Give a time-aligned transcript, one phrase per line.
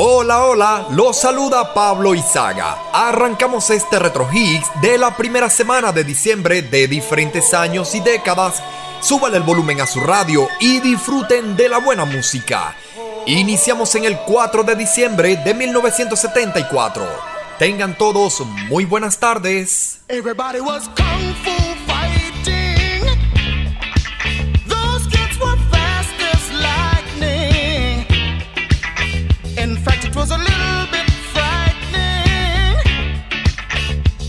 [0.00, 2.78] Hola, hola, los saluda Pablo Izaga.
[2.92, 8.62] Arrancamos este Retro Hits de la primera semana de diciembre de diferentes años y décadas.
[9.00, 12.76] Suban el volumen a su radio y disfruten de la buena música.
[13.26, 17.04] Iniciamos en el 4 de diciembre de 1974.
[17.58, 19.98] Tengan todos muy buenas tardes.
[20.06, 20.88] Everybody was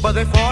[0.10, 0.49] But they fought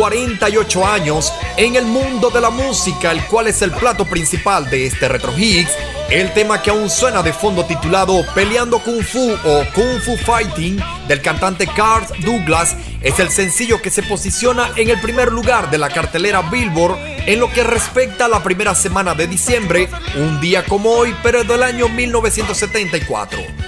[0.00, 4.86] 48 años, en el mundo de la música, el cual es el plato principal de
[4.86, 5.72] este Retro Hits,
[6.08, 10.82] el tema que aún suena de fondo titulado Peleando Kung Fu o Kung Fu Fighting
[11.06, 15.76] del cantante Carl Douglas es el sencillo que se posiciona en el primer lugar de
[15.76, 16.96] la cartelera Billboard
[17.26, 21.44] en lo que respecta a la primera semana de diciembre, un día como hoy, pero
[21.44, 23.59] del año 1974.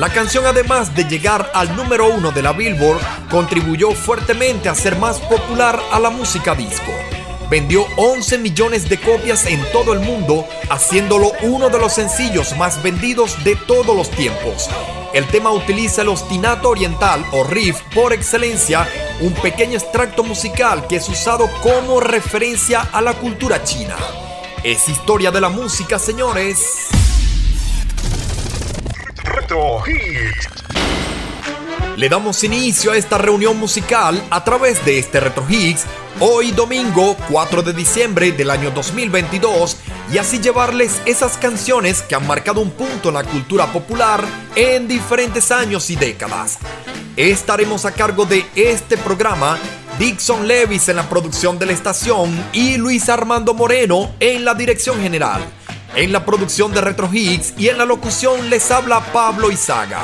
[0.00, 4.96] La canción, además de llegar al número uno de la Billboard, contribuyó fuertemente a ser
[4.96, 6.90] más popular a la música disco.
[7.50, 12.82] Vendió 11 millones de copias en todo el mundo, haciéndolo uno de los sencillos más
[12.82, 14.70] vendidos de todos los tiempos.
[15.12, 18.88] El tema utiliza el ostinato oriental o riff por excelencia,
[19.20, 23.96] un pequeño extracto musical que es usado como referencia a la cultura china.
[24.64, 26.88] Es historia de la música, señores.
[31.96, 35.86] Le damos inicio a esta reunión musical a través de este Retro Hits,
[36.20, 39.76] hoy domingo 4 de diciembre del año 2022,
[40.12, 44.24] y así llevarles esas canciones que han marcado un punto en la cultura popular
[44.54, 46.58] en diferentes años y décadas.
[47.16, 49.58] Estaremos a cargo de este programa
[49.98, 55.00] Dixon Levis en la producción de la estación y Luis Armando Moreno en la dirección
[55.00, 55.42] general.
[55.96, 60.02] En la producción de Retro Hits y en la locución les habla Pablo Izaga.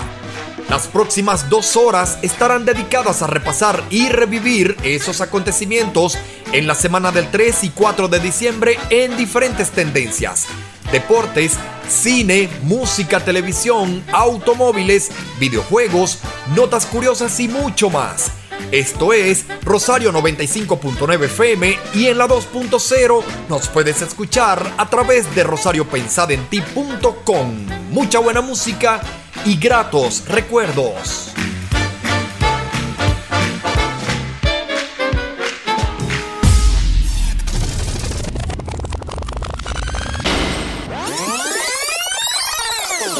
[0.69, 6.19] Las próximas dos horas estarán dedicadas a repasar y revivir esos acontecimientos
[6.53, 10.47] en la semana del 3 y 4 de diciembre en diferentes tendencias.
[10.91, 11.53] Deportes,
[11.89, 16.19] cine, música, televisión, automóviles, videojuegos,
[16.57, 18.33] notas curiosas y mucho más.
[18.73, 25.45] Esto es Rosario 95.9 FM y en la 2.0 nos puedes escuchar a través de
[25.45, 27.67] rosariopensadenti.com.
[27.91, 29.01] Mucha buena música
[29.45, 31.33] y gratos recuerdos.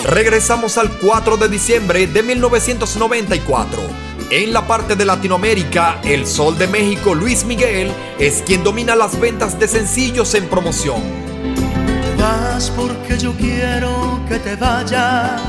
[0.07, 3.83] Regresamos al 4 de diciembre de 1994.
[4.31, 9.19] En la parte de Latinoamérica, el Sol de México Luis Miguel es quien domina las
[9.19, 11.01] ventas de sencillos en promoción.
[12.19, 15.41] Vas porque yo quiero que te vayas.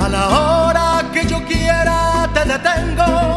[0.00, 3.36] A la hora que yo quiera te detengo.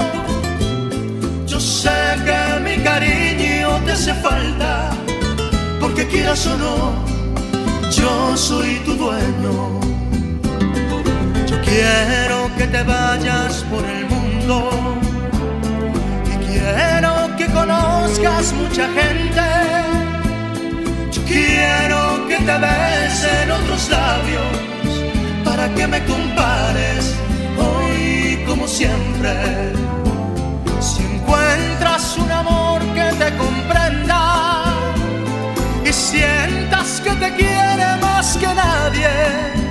[1.48, 1.90] Yo sé
[2.25, 3.22] que mi cariño
[6.12, 6.94] quieras o no,
[7.90, 9.91] yo soy tu dueño.
[11.73, 14.69] Quiero que te vayas por el mundo
[16.25, 19.47] y quiero que conozcas mucha gente.
[21.25, 24.57] Quiero que te besen otros labios
[25.45, 27.15] para que me compares
[27.57, 29.31] hoy como siempre.
[30.81, 34.73] Si encuentras un amor que te comprenda
[35.85, 39.70] y sientas que te quiere más que nadie,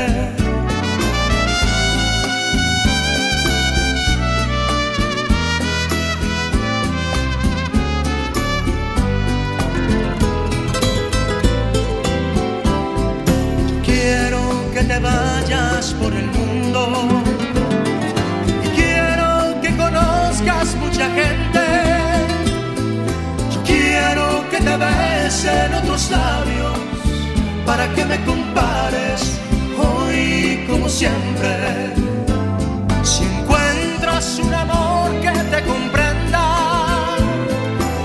[14.81, 17.21] Que te vayas por el mundo
[18.65, 21.63] y quiero que conozcas mucha gente.
[23.53, 26.77] Yo quiero que te besen otros labios
[27.65, 29.39] para que me compares
[29.77, 31.93] hoy como siempre.
[33.03, 36.45] Si encuentras un amor que te comprenda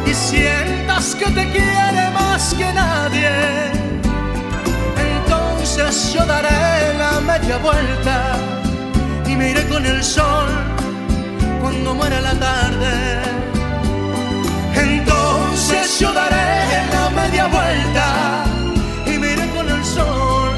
[0.07, 3.86] y sientas que te quiere más que nadie,
[5.79, 8.39] entonces yo daré la media vuelta
[9.27, 10.49] y me iré con el sol
[11.61, 13.21] cuando muera la tarde.
[14.75, 18.45] Entonces yo daré la media vuelta
[19.07, 20.51] y me iré con el sol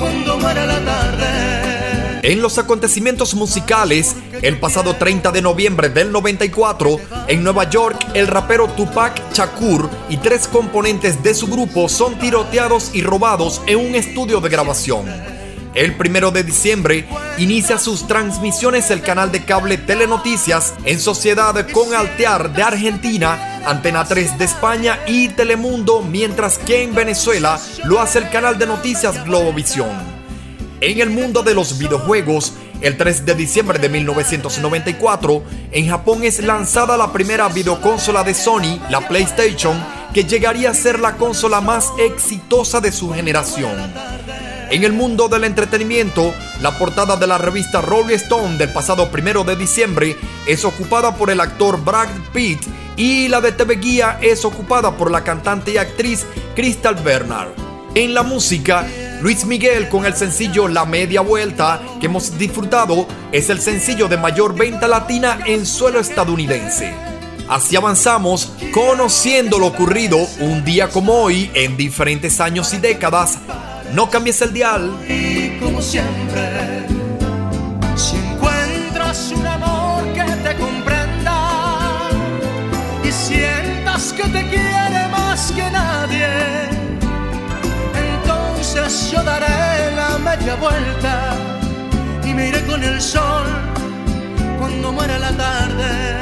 [0.00, 2.20] cuando muera la tarde.
[2.22, 8.26] En los acontecimientos musicales, el pasado 30 de noviembre del 94, en Nueva York, el
[8.26, 13.94] rapero Tupac Shakur y tres componentes de su grupo son tiroteados y robados en un
[13.94, 15.06] estudio de grabación.
[15.74, 17.06] El primero de diciembre
[17.38, 24.04] inicia sus transmisiones el canal de cable Telenoticias en sociedad con Altear de Argentina, Antena
[24.04, 29.24] 3 de España y Telemundo, mientras que en Venezuela lo hace el canal de noticias
[29.24, 30.12] Globovisión.
[30.82, 32.52] En el mundo de los videojuegos,
[32.84, 35.42] el 3 de diciembre de 1994,
[35.72, 39.74] en Japón es lanzada la primera videoconsola de Sony, la PlayStation,
[40.12, 43.72] que llegaría a ser la consola más exitosa de su generación.
[44.70, 49.44] En el mundo del entretenimiento, la portada de la revista Rolling Stone del pasado 1
[49.44, 50.16] de diciembre
[50.46, 52.60] es ocupada por el actor Brad Pitt
[52.98, 57.48] y la de TV Guía es ocupada por la cantante y actriz Crystal Bernard.
[57.94, 58.86] En la música,
[59.24, 64.18] Luis Miguel con el sencillo La Media Vuelta que hemos disfrutado es el sencillo de
[64.18, 66.92] mayor venta latina en suelo estadounidense.
[67.48, 73.38] Así avanzamos conociendo lo ocurrido un día como hoy en diferentes años y décadas.
[73.94, 74.92] No cambies el dial.
[75.08, 76.83] Y como siempre,
[89.14, 91.36] yo daré la media vuelta
[92.24, 93.46] y me iré con el sol
[94.58, 96.20] cuando muera la tarde.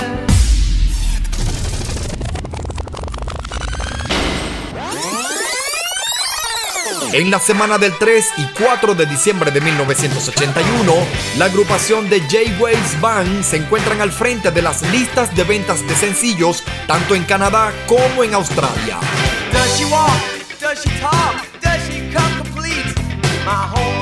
[7.15, 10.95] En la semana del 3 y 4 de diciembre de 1981,
[11.37, 15.95] la agrupación de J-Waves Band se encuentran al frente de las listas de ventas de
[15.95, 18.99] sencillos tanto en Canadá como en Australia.
[19.53, 20.11] Does she walk?
[20.59, 21.52] Does she talk?
[23.45, 24.02] My homeroom,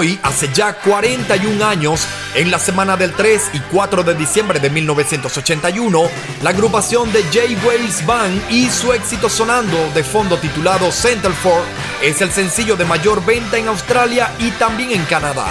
[0.00, 4.70] hoy, hace ya 41 años, en la semana del 3 y 4 de diciembre de
[4.70, 6.02] 1981,
[6.42, 11.64] la agrupación de Jay Wales Band y su éxito sonando de fondo titulado Centerford
[12.02, 15.48] es el sencillo de mayor venta en Australia y también en Canadá.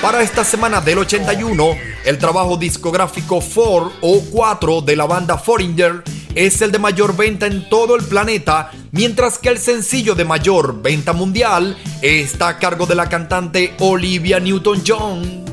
[0.00, 1.76] Para esta semana del 81,
[2.06, 6.02] el trabajo discográfico 4 o 4 de la banda Foreigner
[6.34, 10.82] es el de mayor venta en todo el planeta, mientras que el sencillo de mayor
[10.82, 15.43] venta mundial está a cargo de la cantante Olivia Newton-John.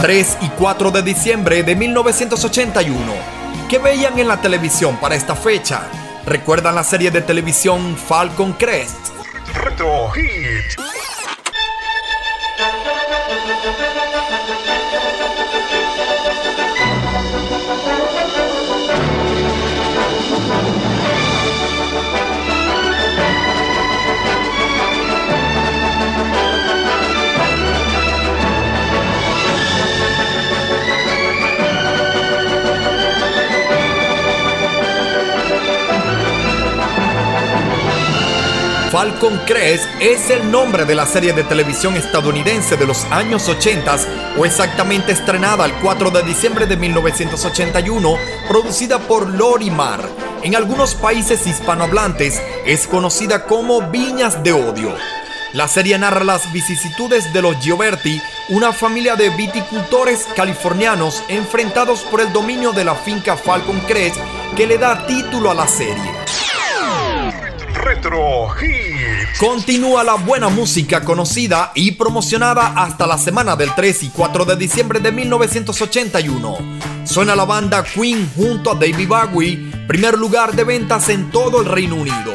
[0.00, 2.98] 3 y 4 de diciembre de 1981.
[3.68, 5.82] ¿Qué veían en la televisión para esta fecha?
[6.24, 9.08] ¿Recuerdan la serie de televisión Falcon Crest?
[9.54, 10.78] Retro Hit.
[38.90, 43.96] Falcon Crest es el nombre de la serie de televisión estadounidense de los años 80
[44.38, 48.16] o exactamente estrenada el 4 de diciembre de 1981,
[48.48, 50.08] producida por Lorimar.
[50.42, 54.94] En algunos países hispanohablantes es conocida como Viñas de Odio.
[55.52, 62.22] La serie narra las vicisitudes de los Gioberti, una familia de viticultores californianos enfrentados por
[62.22, 64.16] el dominio de la finca Falcon Crest
[64.56, 66.17] que le da título a la serie.
[67.88, 68.48] Retro.
[69.40, 74.56] Continúa la buena música conocida y promocionada hasta la semana del 3 y 4 de
[74.56, 76.58] diciembre de 1981.
[77.04, 81.66] Suena la banda Queen junto a David Bowie, primer lugar de ventas en todo el
[81.66, 82.34] Reino Unido.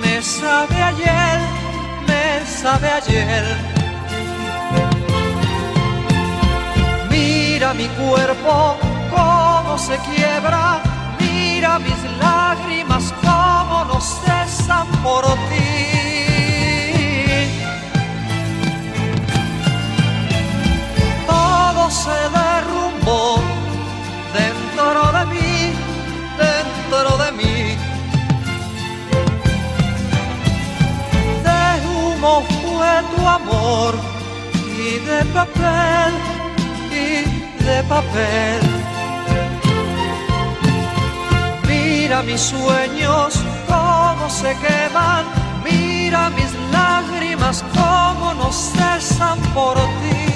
[0.00, 1.38] Me sabe ayer,
[2.06, 3.44] me sabe ayer.
[7.10, 8.76] Mira mi cuerpo
[9.10, 10.80] cómo se quiebra,
[11.20, 15.76] mira mis lágrimas cómo no cesan por ti.
[21.26, 23.40] Todo se derrumbó
[24.40, 25.45] dentro de mí,
[33.26, 33.94] amor
[34.78, 36.12] y de papel,
[36.90, 38.60] y de papel.
[41.68, 43.34] Mira mis sueños
[43.66, 45.24] cómo se queman,
[45.64, 50.35] mira mis lágrimas cómo no cesan por ti.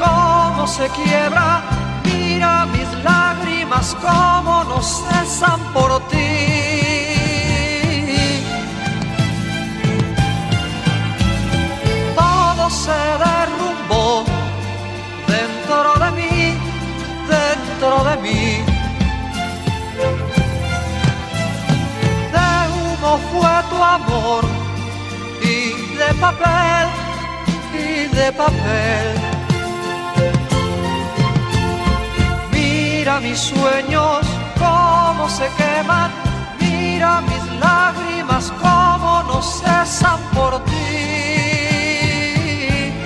[0.00, 1.62] cómo se quiebra,
[2.04, 6.30] mira mis lágrimas cómo no cesan por ti.
[12.14, 14.24] Todo se derrumbó
[15.34, 16.58] dentro de mí,
[17.36, 18.42] dentro de mí.
[22.34, 24.44] De humo fue tu amor
[25.42, 26.88] y de papel,
[27.74, 29.29] y de papel.
[33.00, 34.26] Mira mis sueños
[34.58, 36.10] cómo se queman,
[36.60, 40.72] mira mis lágrimas cómo no cesan por ti.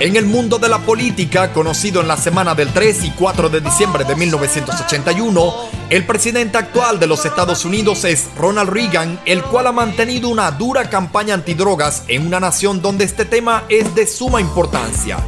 [0.01, 3.61] En el mundo de la política, conocido en la semana del 3 y 4 de
[3.61, 5.55] diciembre de 1981,
[5.89, 10.51] el presidente actual de los Estados Unidos es Ronald Reagan, el cual ha mantenido una
[10.51, 15.19] dura campaña antidrogas en una nación donde este tema es de suma importancia.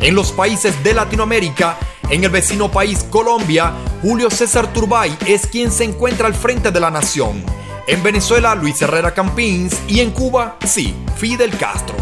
[0.00, 1.78] En los países de Latinoamérica,
[2.10, 6.80] en el vecino país Colombia, Julio César Turbay es quien se encuentra al frente de
[6.80, 7.42] la nación.
[7.86, 11.96] En Venezuela, Luis Herrera Campins y en Cuba, sí, Fidel Castro.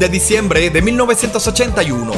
[0.00, 2.12] de diciembre de 1981,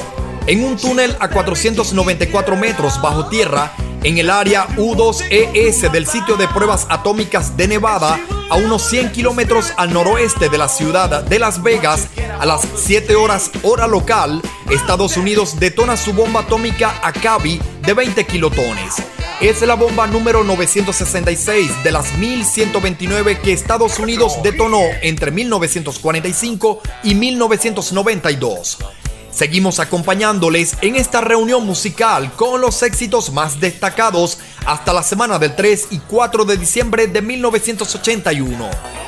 [0.47, 3.73] en un túnel a 494 metros bajo tierra
[4.05, 9.73] en el área U2ES del sitio de pruebas atómicas de Nevada, a unos 100 kilómetros
[9.77, 12.07] al noroeste de la ciudad de Las Vegas,
[12.38, 14.40] a las 7 horas hora local,
[14.71, 19.02] Estados Unidos detona su bomba atómica Akabi de 20 kilotones.
[19.42, 27.16] Es la bomba número 966 de las 1129 que Estados Unidos detonó entre 1945 y
[27.16, 28.78] 1992.
[29.33, 35.57] Seguimos acompañándoles en esta reunión musical con los éxitos más destacados hasta la semana del
[35.57, 39.02] 3 y 4 de diciembre de 1981.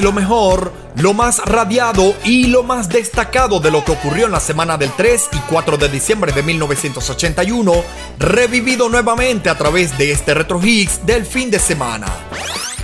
[0.00, 4.38] Lo mejor, lo más radiado y lo más destacado de lo que ocurrió en la
[4.38, 7.72] semana del 3 y 4 de diciembre de 1981,
[8.18, 12.06] revivido nuevamente a través de este Retro Hits del fin de semana.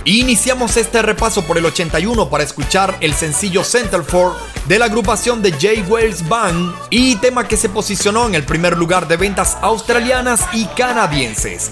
[0.03, 4.35] Iniciamos este repaso por el 81 para escuchar el sencillo Centerford
[4.67, 5.89] de la agrupación de J.
[5.89, 10.65] Wells Band y tema que se posicionó en el primer lugar de ventas australianas y
[10.65, 11.71] canadienses.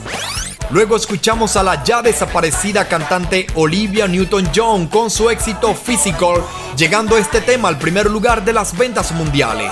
[0.74, 6.44] Luego escuchamos a la ya desaparecida cantante Olivia Newton-John con su éxito Physical,
[6.76, 9.72] llegando este tema al primer lugar de las ventas mundiales.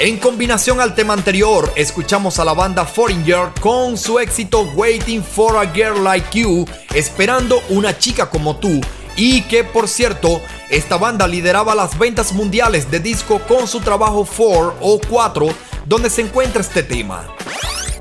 [0.00, 5.58] En combinación al tema anterior, escuchamos a la banda Foreigner con su éxito Waiting for
[5.58, 8.80] a Girl Like You, esperando una chica como tú,
[9.14, 14.26] y que por cierto, esta banda lideraba las ventas mundiales de disco con su trabajo
[14.36, 15.46] 4 o 4,
[15.86, 17.35] donde se encuentra este tema.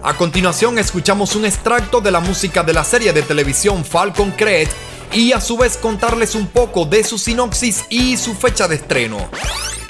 [0.05, 4.71] A continuación escuchamos un extracto de la música de la serie de televisión Falcon Crest
[5.11, 9.17] y a su vez contarles un poco de su sinopsis y su fecha de estreno.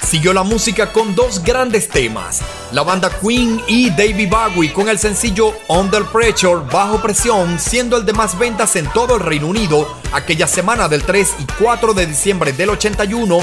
[0.08, 2.40] Siguió la música con dos grandes temas,
[2.72, 8.06] la banda Queen y David Bowie con el sencillo Under Pressure, bajo presión, siendo el
[8.06, 12.06] de más ventas en todo el Reino Unido aquella semana del 3 y 4 de
[12.06, 13.38] diciembre del 81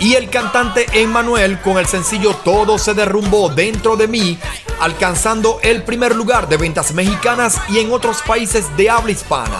[0.00, 4.38] y el cantante Emmanuel con el sencillo Todo se derrumbó dentro de mí,
[4.80, 9.58] alcanzando el primer lugar de ventas mexicanas y en otros países de habla hispana.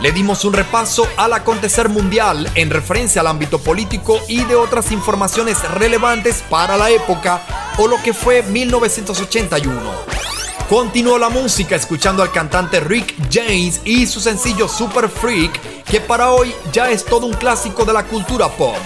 [0.00, 4.92] Le dimos un repaso al acontecer mundial en referencia al ámbito político y de otras
[4.92, 7.40] informaciones relevantes para la época
[7.78, 10.16] o lo que fue 1981.
[10.68, 16.30] Continuó la música escuchando al cantante Rick James y su sencillo Super Freak, que para
[16.32, 18.76] hoy ya es todo un clásico de la cultura pop.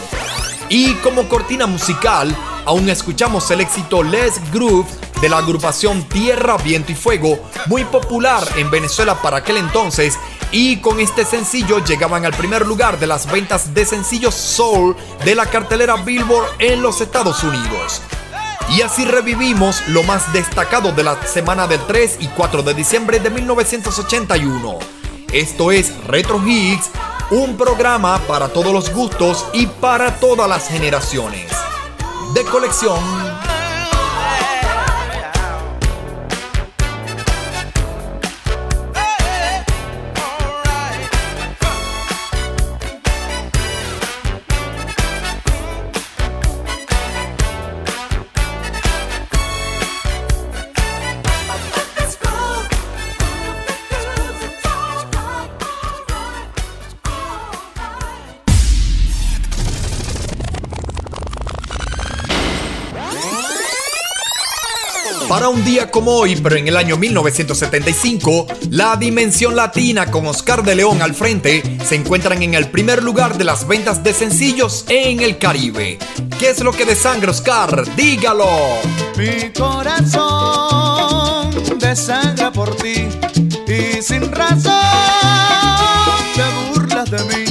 [0.68, 2.36] Y como cortina musical,
[2.66, 8.46] aún escuchamos el éxito Les Groove de la agrupación Tierra, Viento y Fuego, muy popular
[8.56, 10.18] en Venezuela para aquel entonces,
[10.52, 15.34] y con este sencillo llegaban al primer lugar de las ventas de sencillos soul de
[15.34, 18.02] la cartelera Billboard en los Estados Unidos.
[18.70, 23.18] Y así revivimos lo más destacado de la semana del 3 y 4 de diciembre
[23.18, 24.78] de 1981.
[25.32, 26.90] Esto es Retro Hits,
[27.30, 31.50] un programa para todos los gustos y para todas las generaciones.
[32.32, 33.19] De colección.
[65.40, 70.62] Para un día como hoy, pero en el año 1975, la Dimensión Latina con Oscar
[70.62, 74.84] de León al frente se encuentran en el primer lugar de las ventas de sencillos
[74.90, 75.98] en el Caribe.
[76.38, 77.86] ¿Qué es lo que desangra Oscar?
[77.96, 78.50] Dígalo.
[79.16, 80.98] Mi corazón
[81.78, 83.08] desangra por ti
[83.66, 84.74] y sin razón
[86.34, 86.42] te
[86.78, 87.49] burlas de mí.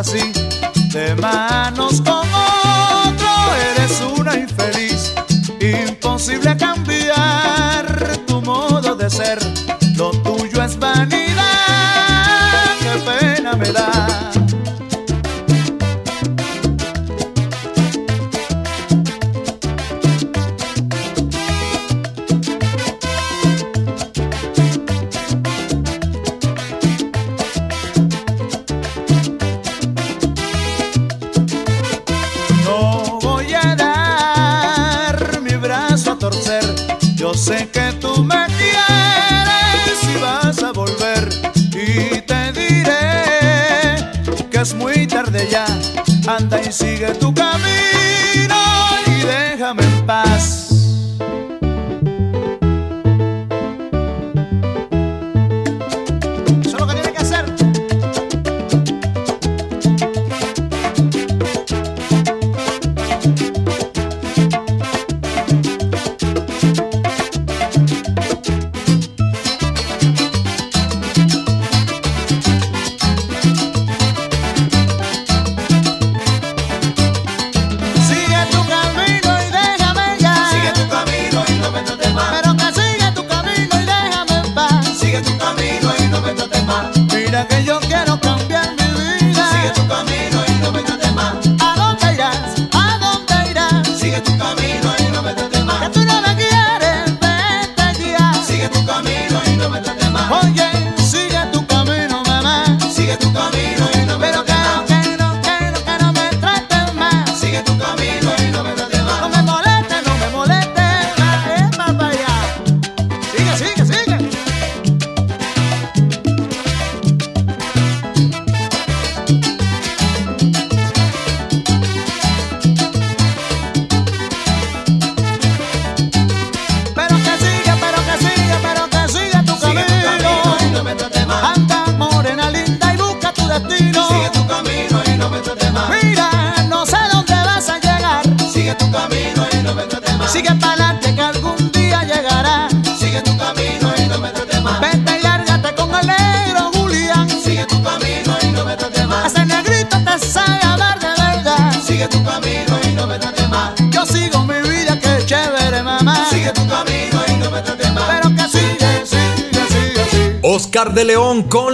[0.00, 2.37] De manos con
[44.60, 45.66] es muy tarde ya.
[46.26, 47.58] Anda y sigue tu camino
[49.06, 50.67] y déjame en paz.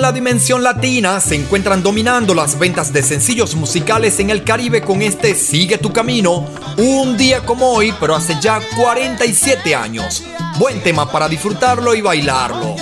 [0.05, 5.01] La Dimensión Latina se encuentran dominando las ventas de sencillos musicales en el Caribe con
[5.01, 6.47] este Sigue tu camino,
[6.77, 10.23] un día como hoy, pero hace ya 47 años.
[10.59, 12.77] Buen tema para disfrutarlo y bailarlo.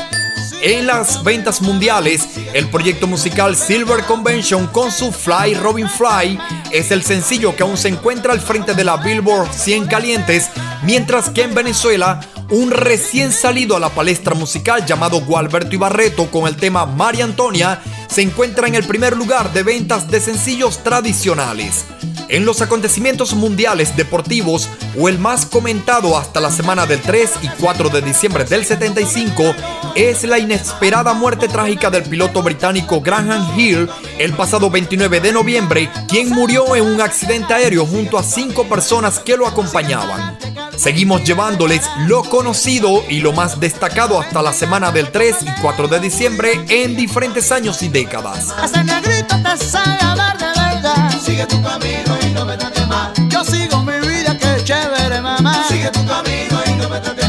[0.63, 6.37] En las ventas mundiales, el proyecto musical Silver Convention con su Fly Robin Fly
[6.73, 10.51] es el sencillo que aún se encuentra al frente de la Billboard 100 calientes,
[10.83, 12.19] mientras que en Venezuela,
[12.53, 17.81] un recién salido a la palestra musical llamado Gualberto Ibarreto con el tema María Antonia
[18.09, 21.87] se encuentra en el primer lugar de ventas de sencillos tradicionales.
[22.29, 27.49] En los acontecimientos mundiales deportivos o el más comentado hasta la semana del 3 y
[27.59, 29.55] 4 de diciembre del 75
[29.95, 33.89] es la inesperada muerte trágica del piloto británico Graham Hill
[34.19, 39.19] el pasado 29 de noviembre, quien murió en un accidente aéreo junto a cinco personas
[39.19, 40.52] que lo acompañaban.
[40.77, 45.89] Seguimos llevándoles lo conocido y lo más destacado hasta la semana del 3 y 4
[45.89, 48.55] de diciembre en diferentes años y décadas.
[48.65, 51.11] Ese negrito te sabe hablar de verdad.
[51.21, 52.57] Sigue tu camino y no me
[52.87, 53.13] mal.
[53.29, 55.65] Yo sigo mi vida, que chévere, mamá.
[55.69, 57.22] Sigue tu camino y no me trates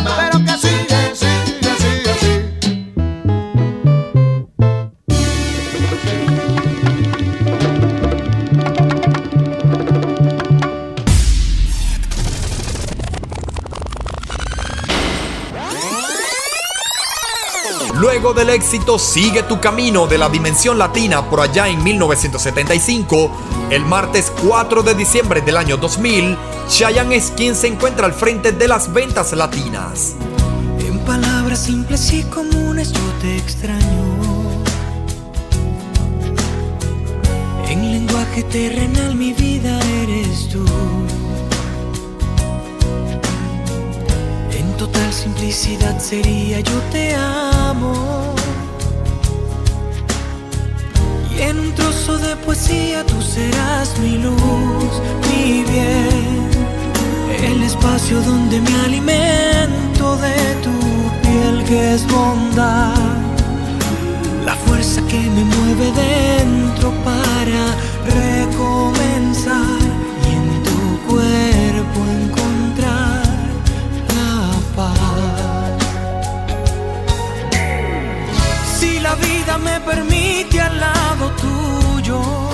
[18.35, 23.31] Del éxito Sigue tu camino de la Dimensión Latina por allá en 1975,
[23.69, 26.35] el martes 4 de diciembre del año 2000,
[26.67, 30.15] Chayanne es quien se encuentra al frente de las ventas latinas.
[30.79, 34.03] En palabras simples y comunes yo te extraño.
[37.69, 40.65] En lenguaje terrenal mi vida eres tú.
[44.93, 48.35] En total simplicidad sería yo te amo.
[51.35, 54.93] Y en un trozo de poesía tú serás mi luz,
[55.31, 56.47] mi bien.
[57.43, 60.77] El espacio donde me alimento de tu
[61.23, 62.93] piel que es bondad.
[64.45, 67.63] La fuerza que me mueve dentro para
[68.21, 69.81] recomenzar.
[70.27, 72.32] Y en tu cuerpo encontrar
[79.63, 82.53] me permite al lado tuyo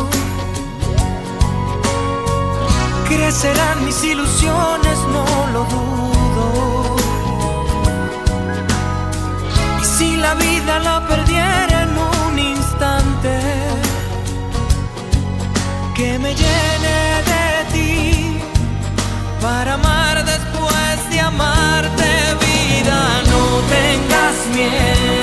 [3.09, 6.95] crecerán mis ilusiones, no lo dudo.
[9.81, 13.39] Y si la vida la perdiera en un instante,
[15.95, 16.97] que me llene
[17.31, 18.41] de ti
[19.41, 22.09] para amar después de amarte,
[22.45, 22.99] vida.
[23.31, 23.43] No
[23.75, 25.18] tengas miedos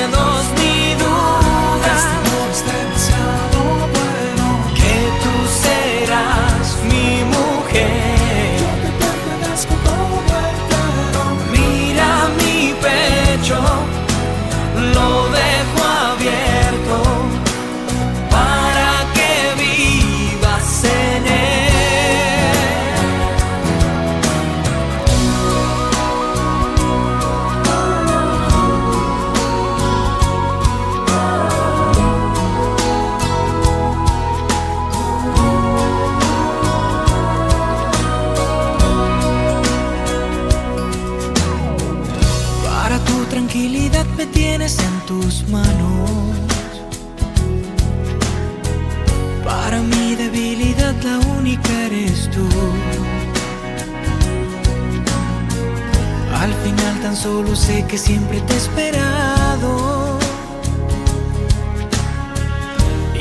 [57.66, 60.18] sé que siempre te he esperado.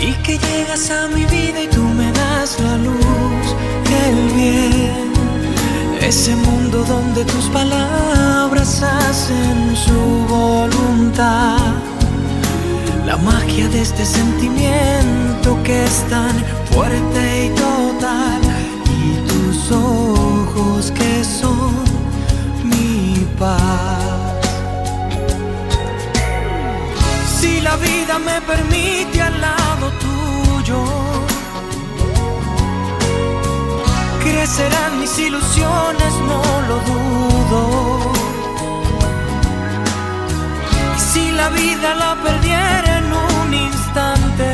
[0.07, 3.45] Y que llegas a mi vida y tú me das la luz
[3.89, 5.07] y el bien.
[5.99, 10.01] Ese mundo donde tus palabras hacen su
[10.35, 11.57] voluntad.
[13.05, 16.35] La magia de este sentimiento que es tan
[16.71, 18.44] fuerte y total.
[35.05, 37.61] Mis ilusiones, no lo dudo.
[40.97, 44.49] Y si la vida la perdiera en un instante,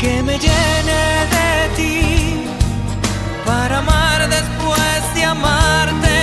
[0.00, 1.02] que me llene
[1.36, 2.46] de ti
[3.46, 6.14] para amar después de amarte,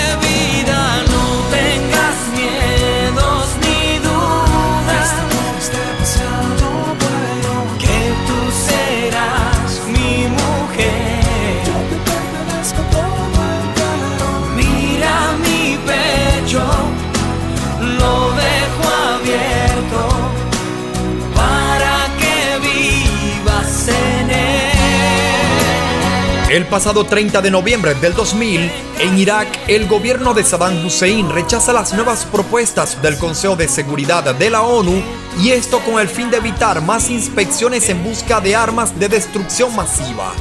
[26.51, 31.71] El pasado 30 de noviembre del 2000, en Irak, el gobierno de Saddam Hussein rechaza
[31.71, 35.01] las nuevas propuestas del Consejo de Seguridad de la ONU
[35.41, 39.73] y esto con el fin de evitar más inspecciones en busca de armas de destrucción
[39.73, 40.33] masiva.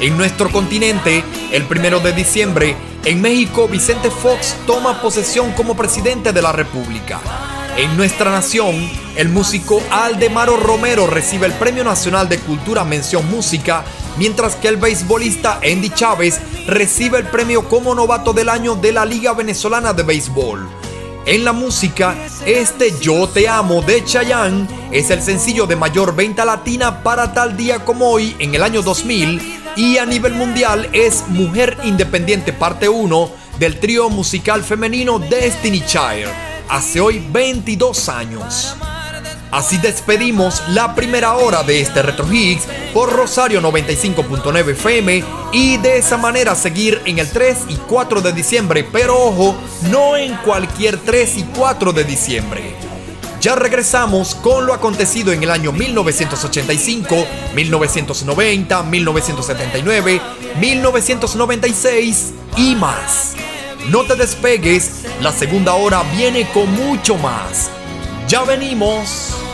[0.00, 1.22] En nuestro continente,
[1.52, 2.74] el 1 de diciembre,
[3.04, 7.20] en México, Vicente Fox toma posesión como presidente de la República.
[7.76, 13.84] En nuestra nación, el músico Aldemaro Romero recibe el Premio Nacional de Cultura Mención Música,
[14.18, 19.04] mientras que el beisbolista Andy Chávez recibe el premio como novato del año de la
[19.04, 20.68] Liga Venezolana de Béisbol.
[21.26, 22.14] En la música,
[22.46, 27.56] este Yo Te Amo de Chayanne es el sencillo de mayor venta latina para tal
[27.56, 32.88] día como hoy en el año 2000 y a nivel mundial es Mujer Independiente parte
[32.88, 36.28] 1 del trío musical femenino Destiny Child
[36.68, 38.76] hace hoy 22 años.
[39.56, 45.96] Así despedimos la primera hora de este Retro Higgs por Rosario 95.9 FM y de
[45.96, 49.56] esa manera seguir en el 3 y 4 de diciembre, pero ojo,
[49.90, 52.74] no en cualquier 3 y 4 de diciembre.
[53.40, 60.20] Ya regresamos con lo acontecido en el año 1985, 1990, 1979,
[60.60, 63.32] 1996 y más.
[63.88, 67.70] No te despegues, la segunda hora viene con mucho más.
[68.28, 69.45] Ya venimos.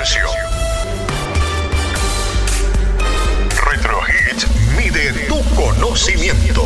[0.00, 0.30] Atención.
[3.70, 4.00] Retro
[4.76, 6.62] mide tu conocimiento.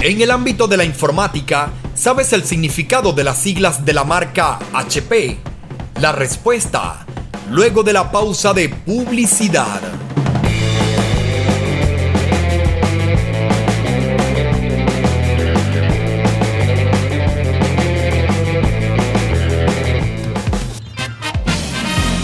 [0.00, 4.58] En el ámbito de la informática, ¿sabes el significado de las siglas de la marca
[4.72, 5.38] HP?
[6.00, 7.04] La respuesta,
[7.50, 9.80] luego de la pausa de publicidad.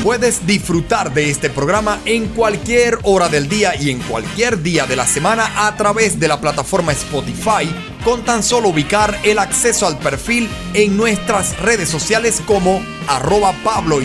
[0.03, 4.97] Puedes disfrutar de este programa en cualquier hora del día y en cualquier día de
[4.97, 7.73] la semana a través de la plataforma Spotify
[8.05, 14.01] con tan solo ubicar el acceso al perfil en nuestras redes sociales como arroba Pablo.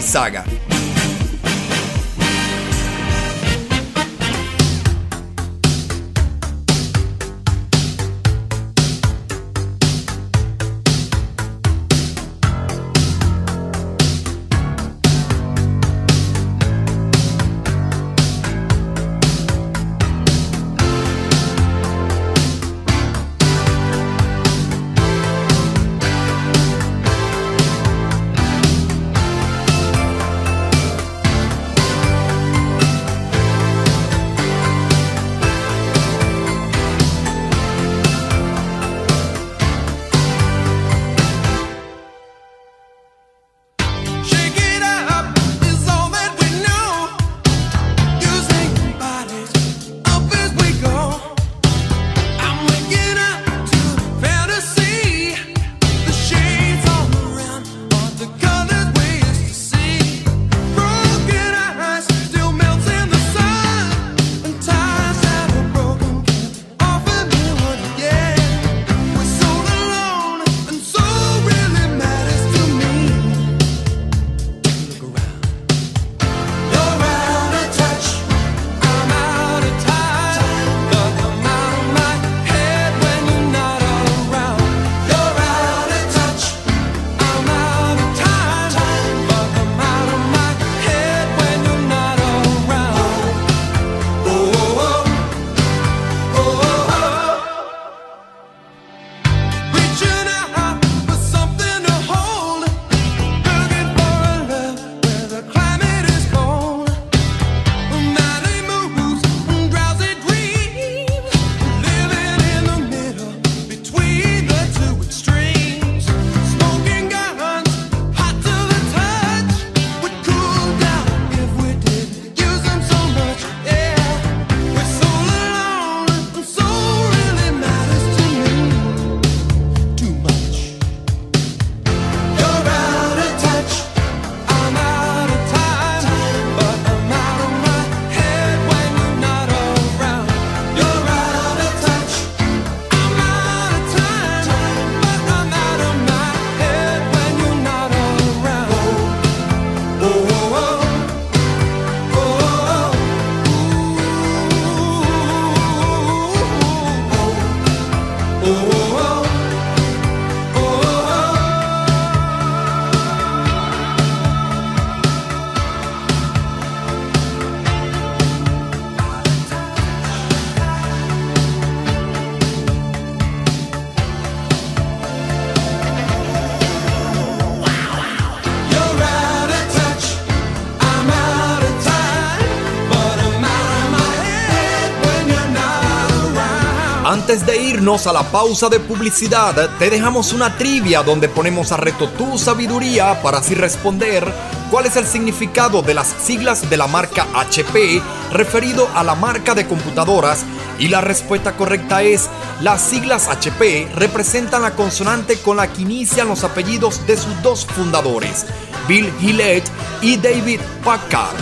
[187.28, 191.76] Antes de irnos a la pausa de publicidad, te dejamos una trivia donde ponemos a
[191.76, 194.26] reto tu sabiduría para así responder
[194.72, 198.02] cuál es el significado de las siglas de la marca HP
[198.32, 200.46] referido a la marca de computadoras
[200.80, 202.30] y la respuesta correcta es
[202.62, 207.66] las siglas HP representan la consonante con la que inician los apellidos de sus dos
[207.66, 208.46] fundadores,
[208.88, 209.70] Bill Gillette
[210.02, 211.36] y David Packard.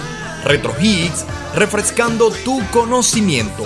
[0.46, 3.66] Retro Higgs, refrescando tu conocimiento.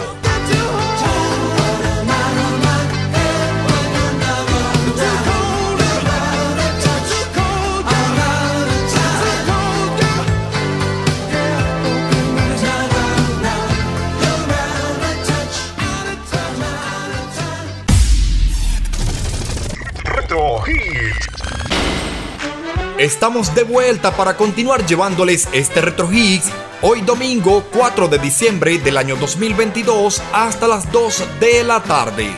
[23.00, 28.98] Estamos de vuelta para continuar llevándoles este Retro Hits hoy domingo 4 de diciembre del
[28.98, 32.30] año 2022 hasta las 2 de la tarde.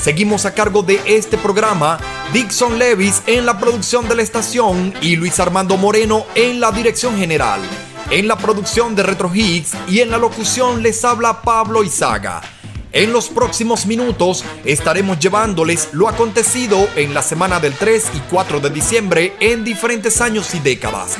[0.00, 2.00] Seguimos a cargo de este programa
[2.32, 7.16] Dixon Levis en la producción de la estación y Luis Armando Moreno en la dirección
[7.16, 7.60] general.
[8.10, 12.40] En la producción de Retro Hits y en la locución les habla Pablo Izaga.
[12.92, 18.58] En los próximos minutos estaremos llevándoles lo acontecido en la semana del 3 y 4
[18.58, 21.16] de diciembre en diferentes años y décadas.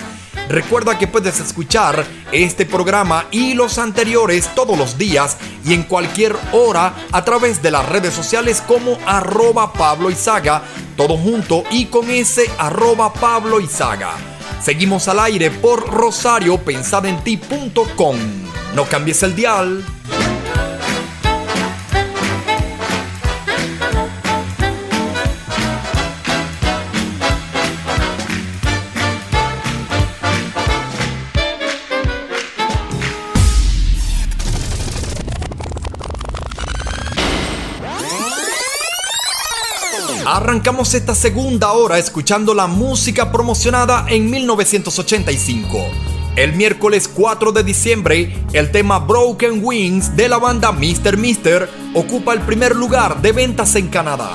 [0.48, 6.34] Recuerda que puedes escuchar este programa y los anteriores todos los días y en cualquier
[6.50, 10.64] hora a través de las redes sociales como arroba Pablo Izaga,
[10.96, 14.16] todo junto y con ese arroba Pablo Izaga.
[14.60, 18.16] Seguimos al aire por rosariopensadenti.com.
[18.74, 19.84] No cambies el dial.
[40.40, 45.86] Arrancamos esta segunda hora escuchando la música promocionada en 1985.
[46.34, 51.18] El miércoles 4 de diciembre, el tema Broken Wings de la banda Mr.
[51.18, 54.30] Mister ocupa el primer lugar de ventas en Canadá.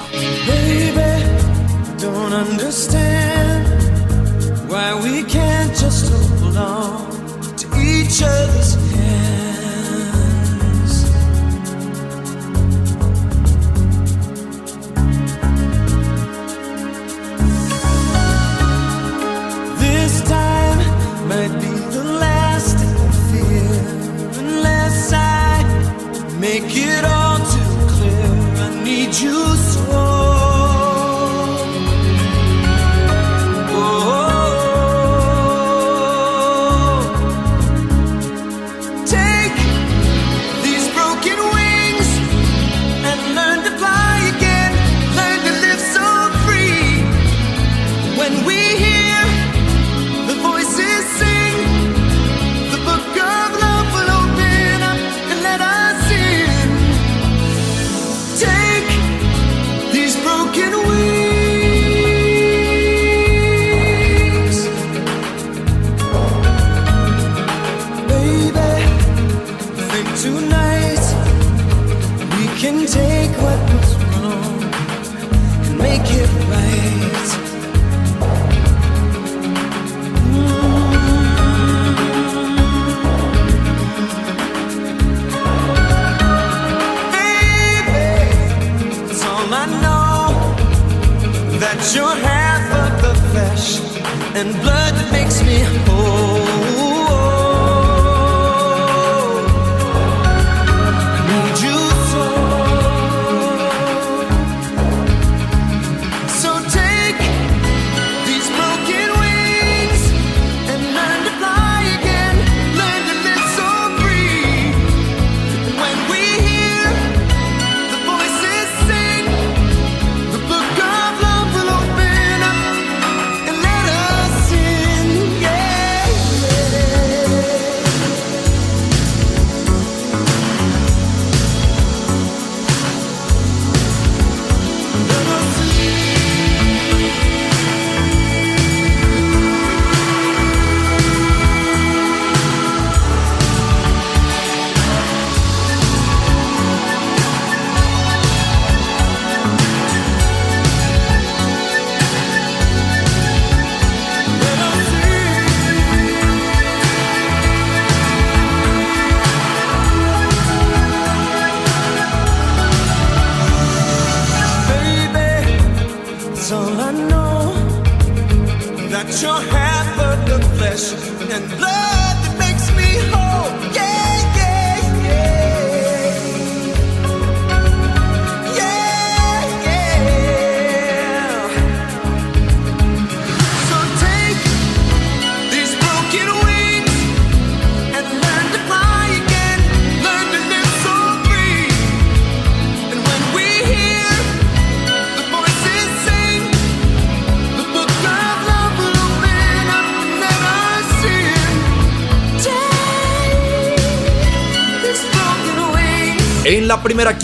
[26.67, 27.14] Make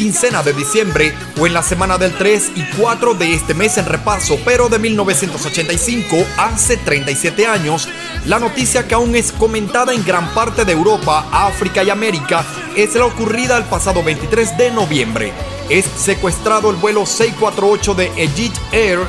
[0.01, 3.85] quincena de diciembre o en la semana del 3 y 4 de este mes en
[3.85, 7.87] repaso, pero de 1985, hace 37 años,
[8.25, 12.43] la noticia que aún es comentada en gran parte de Europa, África y América
[12.75, 15.33] es la ocurrida el pasado 23 de noviembre.
[15.69, 19.01] Es secuestrado el vuelo 648 de Egypt Air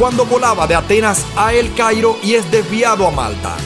[0.00, 3.56] cuando volaba de Atenas a El Cairo y es desviado a Malta.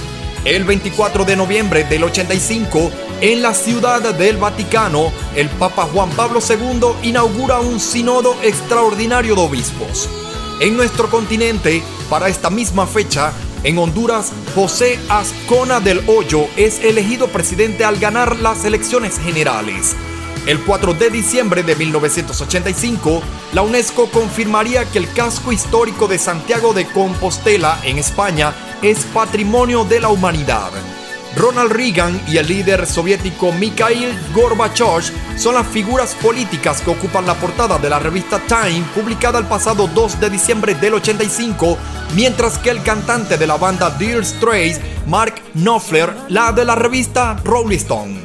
[0.45, 2.91] El 24 de noviembre del 85,
[3.21, 9.41] en la ciudad del Vaticano, el Papa Juan Pablo II inaugura un sínodo extraordinario de
[9.41, 10.09] obispos.
[10.61, 17.29] En nuestro continente, para esta misma fecha, en Honduras, José Ascona del Hoyo es elegido
[17.29, 19.97] presidente al ganar las elecciones generales.
[20.47, 23.23] El 4 de diciembre de 1985,
[23.55, 28.53] la UNESCO confirmaría que el casco histórico de Santiago de Compostela, en España,
[28.83, 30.71] es patrimonio de la humanidad.
[31.37, 35.03] Ronald Reagan y el líder soviético Mikhail Gorbachev
[35.37, 39.89] son las figuras políticas que ocupan la portada de la revista Time, publicada el pasado
[39.89, 41.77] 2 de diciembre del 85,
[42.15, 47.37] mientras que el cantante de la banda Dire Straits, Mark Knopfler, la de la revista
[47.45, 48.21] Rolling Stone.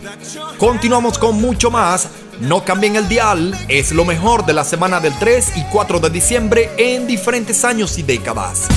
[0.58, 2.10] Continuamos con mucho más.
[2.42, 6.10] No cambien el dial, es lo mejor de la semana del 3 y 4 de
[6.10, 8.68] diciembre en diferentes años y décadas.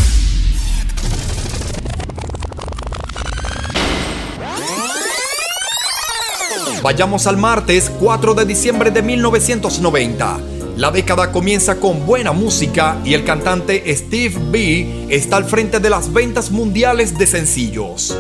[6.83, 10.41] Vayamos al martes 4 de diciembre de 1990.
[10.77, 15.89] La década comienza con buena música y el cantante Steve B está al frente de
[15.89, 18.17] las ventas mundiales de sencillos.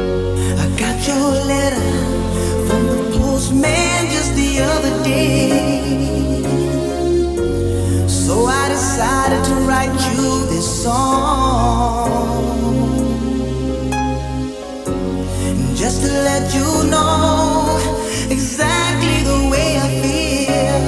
[15.74, 17.91] Just to let you know
[18.30, 20.84] exactly the way I feel.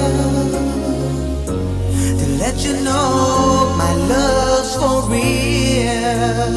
[2.19, 6.53] To let you know my love's for real.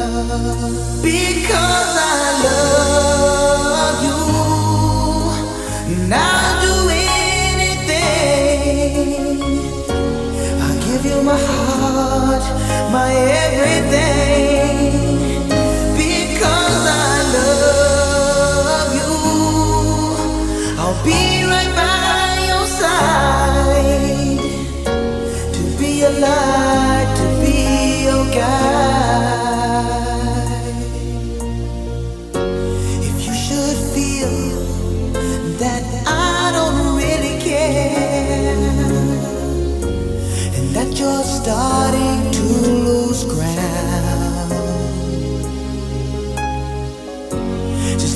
[1.01, 4.19] Because I love you.
[5.95, 6.75] And I'll do
[7.51, 8.21] anything.
[10.63, 12.45] I'll give you my heart,
[12.91, 13.11] my
[13.45, 14.68] everything.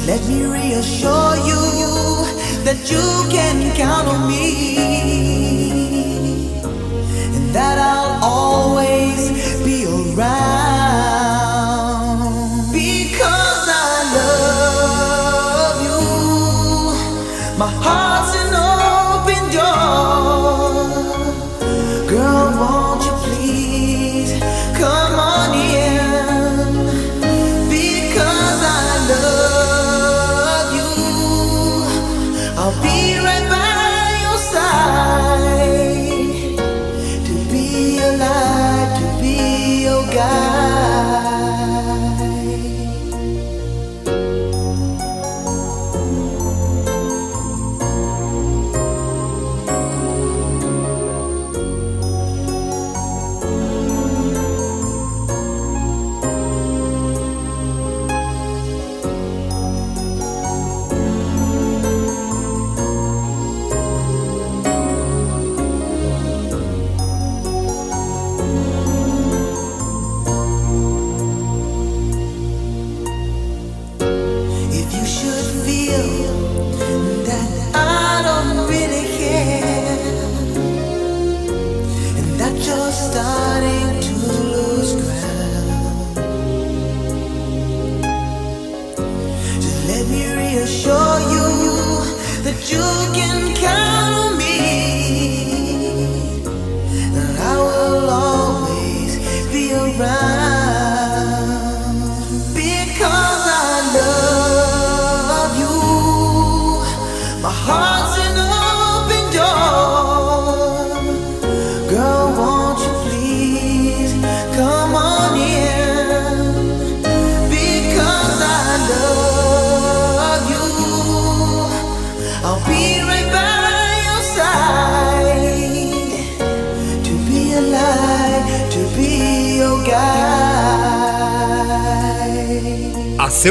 [0.05, 1.62] Let me reassure you
[2.63, 4.77] that you can count on me.
[7.35, 9.29] And that I'll always
[9.65, 10.62] be around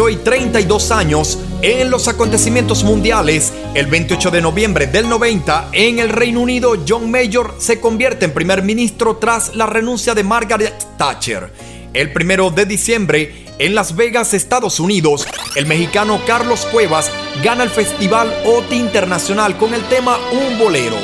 [0.01, 6.09] Hoy 32 años, en los acontecimientos mundiales, el 28 de noviembre del 90, en el
[6.09, 11.53] Reino Unido, John Major se convierte en primer ministro tras la renuncia de Margaret Thatcher.
[11.93, 15.27] El primero de diciembre, en Las Vegas, Estados Unidos,
[15.57, 17.11] el mexicano Carlos Cuevas
[17.45, 20.97] gana el Festival OTI Internacional con el tema Un Bolero.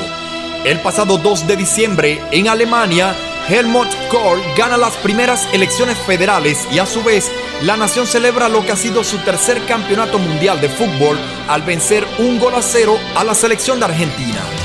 [0.65, 3.15] El pasado 2 de diciembre, en Alemania,
[3.49, 7.31] Helmut Kohl gana las primeras elecciones federales y a su vez
[7.63, 12.07] la nación celebra lo que ha sido su tercer campeonato mundial de fútbol al vencer
[12.19, 14.58] un gol a cero a la selección de Argentina.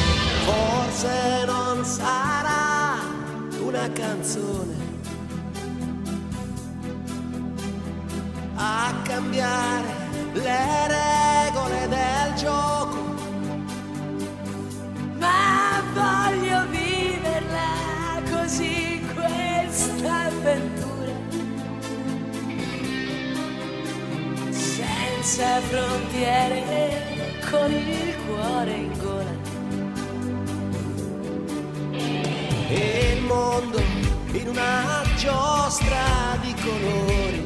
[34.53, 37.42] Una giostra di colori.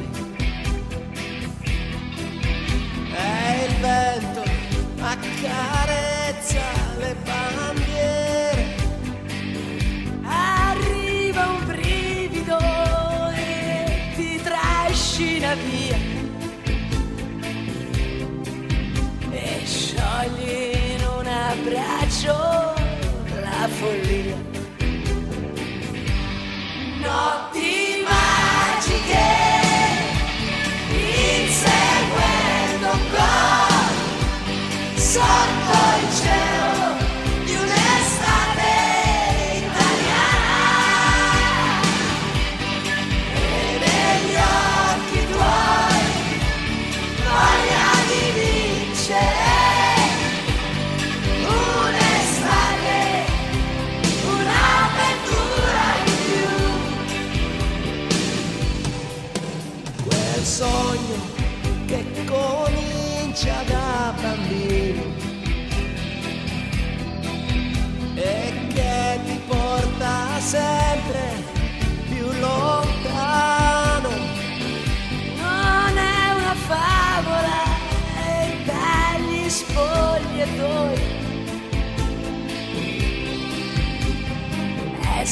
[35.18, 35.57] Gol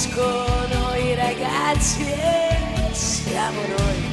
[0.06, 4.05] escono i ragazzi e siamo noi.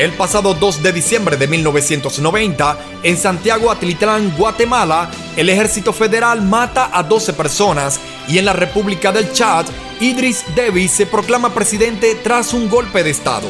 [0.00, 6.88] El pasado 2 de diciembre de 1990, en Santiago Atlitlán, Guatemala, el ejército federal mata
[6.90, 9.66] a 12 personas y en la República del Chad,
[10.00, 13.48] Idris Deby se proclama presidente tras un golpe de Estado.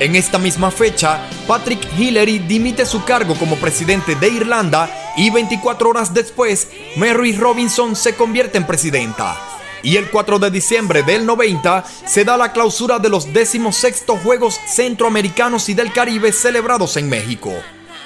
[0.00, 5.88] En esta misma fecha, Patrick Hillary dimite su cargo como presidente de Irlanda y 24
[5.88, 6.66] horas después,
[6.96, 9.51] Mary Robinson se convierte en presidenta.
[9.82, 14.58] Y el 4 de diciembre del 90 se da la clausura de los 16 Juegos
[14.66, 17.52] Centroamericanos y del Caribe celebrados en México.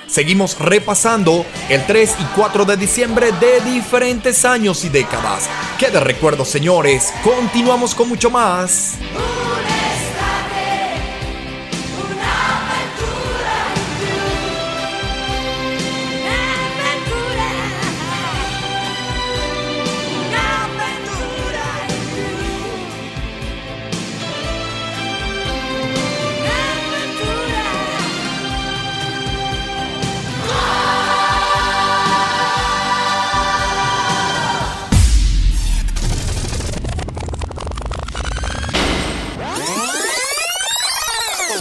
[0.06, 5.48] Seguimos repasando el 3 y 4 de diciembre de diferentes años y décadas.
[5.78, 7.12] Que de recuerdos, señores.
[7.24, 8.94] Continuamos con mucho más.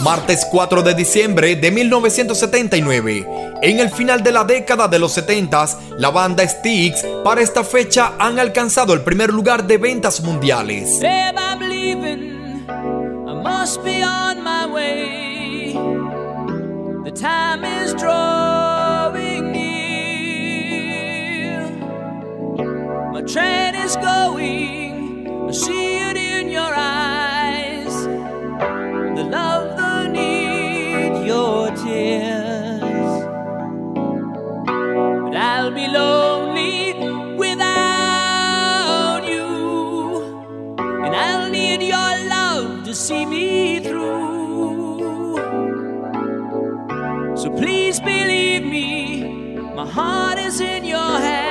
[0.06, 3.26] Martes 4 de diciembre de 1979.
[3.60, 5.66] En el final de la década de los 70,
[5.98, 11.00] la banda Styx para esta fecha han alcanzado el primer lugar de ventas mundiales.
[42.96, 45.36] See me through.
[47.36, 51.45] So please believe me, my heart is in your hand.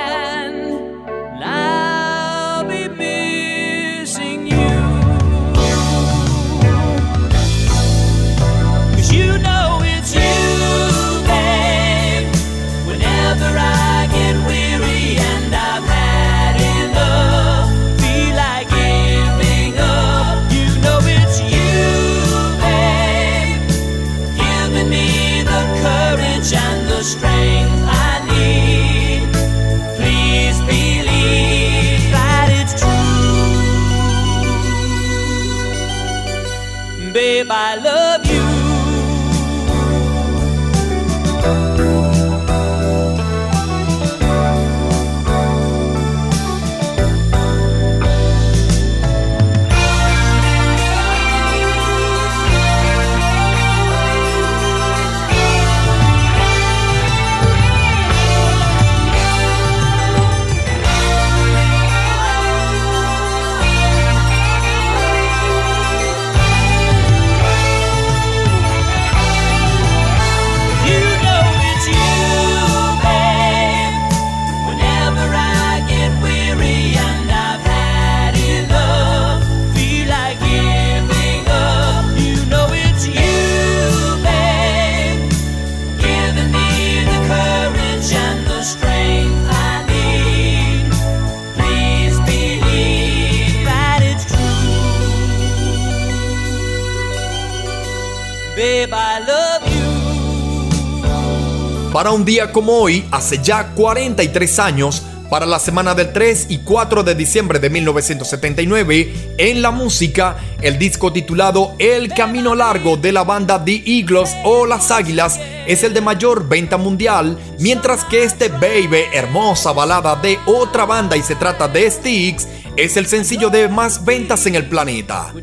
[102.15, 107.03] Un día como hoy, hace ya 43 años, para la semana del 3 y 4
[107.03, 113.25] de diciembre de 1979, en la música, el disco titulado El Camino Largo de la
[113.25, 118.47] banda The Eagles o Las Águilas es el de mayor venta mundial, mientras que este
[118.47, 122.47] Baby, hermosa balada de otra banda y se trata de Styx,
[122.77, 125.33] es el sencillo de más ventas en el planeta.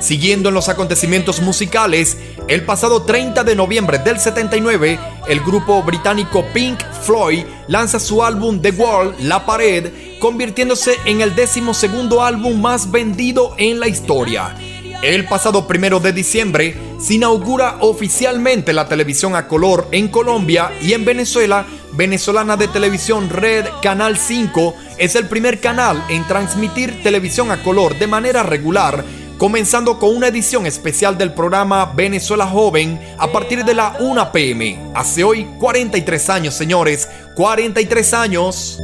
[0.00, 2.16] Siguiendo en los acontecimientos musicales,
[2.48, 4.98] el pasado 30 de noviembre del 79,
[5.28, 11.34] el grupo británico Pink Floyd lanza su álbum The Wall, La Pared, convirtiéndose en el
[11.34, 14.56] décimo segundo álbum más vendido en la historia.
[15.02, 20.94] El pasado primero de diciembre se inaugura oficialmente la televisión a color en Colombia y
[20.94, 27.50] en Venezuela, venezolana de televisión Red Canal 5 es el primer canal en transmitir televisión
[27.50, 29.04] a color de manera regular
[29.38, 34.90] comenzando con una edición especial del programa Venezuela Joven a partir de la 1 pm.
[34.94, 38.78] Hace hoy 43 años, señores, 43 años.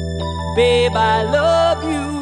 [0.57, 2.14] Babe, I love you.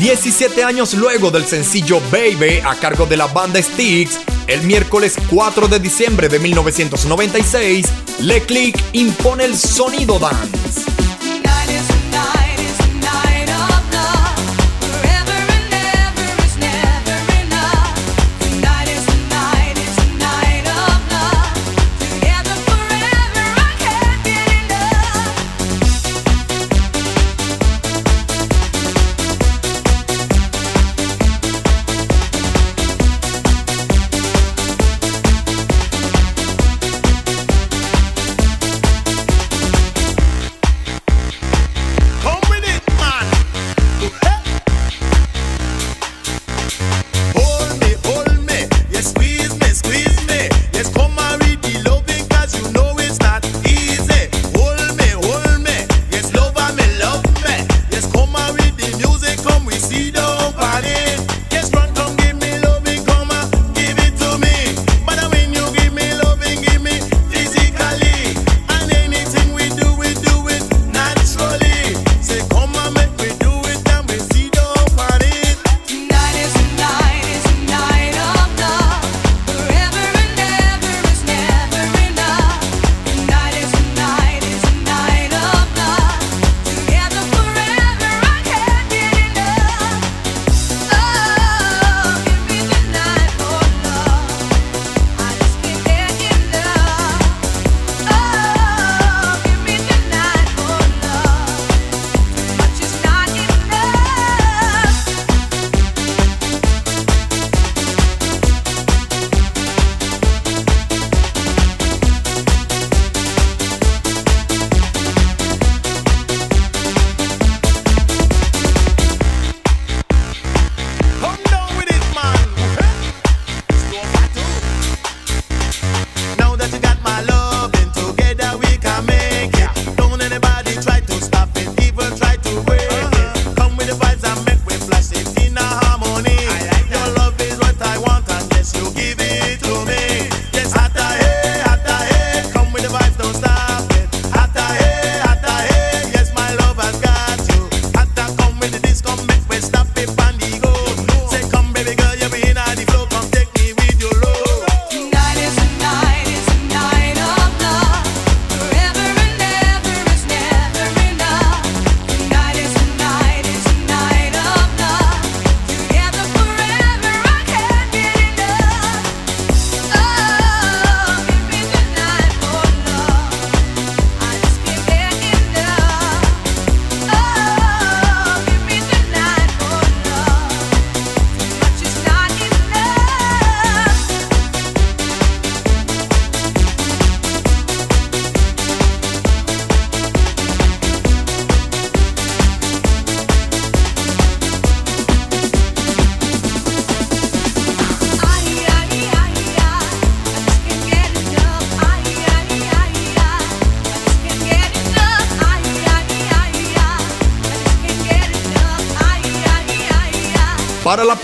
[0.00, 5.68] 17 años luego del sencillo Baby a cargo de la banda Styx, el miércoles 4
[5.68, 7.86] de diciembre de 1996,
[8.20, 10.99] Le Click impone el sonido dance.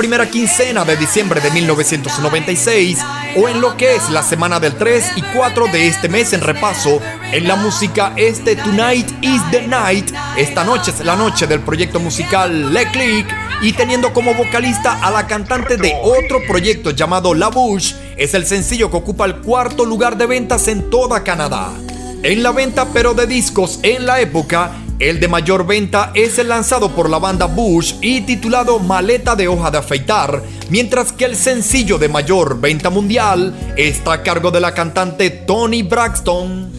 [0.06, 2.98] primera quincena de diciembre de 1996
[3.38, 6.42] o en lo que es la semana del 3 y 4 de este mes en
[6.42, 7.00] repaso
[7.32, 11.98] en la música este Tonight is the Night, esta noche es la noche del proyecto
[11.98, 13.26] musical Le Click
[13.62, 18.46] y teniendo como vocalista a la cantante de otro proyecto llamado La Bush, es el
[18.46, 21.72] sencillo que ocupa el cuarto lugar de ventas en toda Canadá.
[22.22, 26.48] En la venta pero de discos en la época, el de mayor venta es el
[26.48, 31.36] lanzado por la banda Bush y titulado Maleta de hoja de afeitar, mientras que el
[31.36, 36.75] sencillo de mayor venta mundial está a cargo de la cantante Tony Braxton.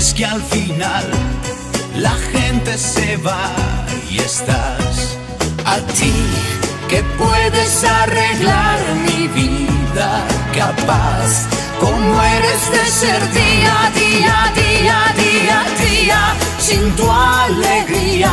[0.00, 1.04] es que al final
[1.98, 3.52] la gente se va
[4.10, 5.18] y estás
[5.66, 6.14] a ti
[6.88, 10.10] que puedes arreglar mi vida
[10.54, 11.46] capaz
[11.78, 16.22] como eres de ser día día día día día
[16.58, 18.32] sin tu alegría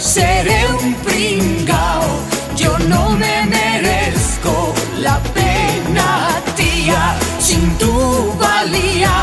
[0.00, 2.10] seré un pringao
[2.56, 6.08] yo no me merezco la pena
[6.54, 7.92] tía sin tu
[8.38, 9.14] valía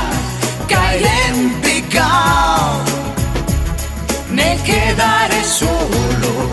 [0.67, 1.58] caeré en
[1.89, 2.83] picao,
[4.29, 6.49] me quedaré solo.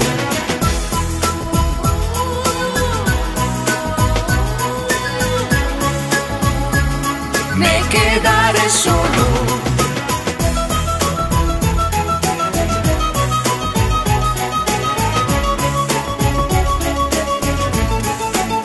[7.56, 9.26] me quedaré solo.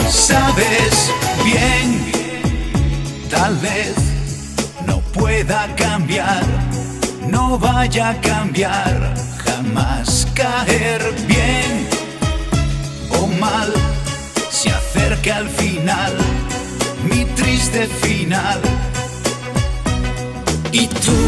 [0.09, 1.11] Sabes
[1.45, 2.11] bien,
[3.29, 4.10] tal vez
[7.29, 9.13] no vaya a cambiar,
[9.45, 11.87] jamás caer bien
[13.17, 13.71] o mal,
[14.49, 16.13] se acerca al final
[17.09, 18.59] mi triste final.
[20.71, 21.21] Y tú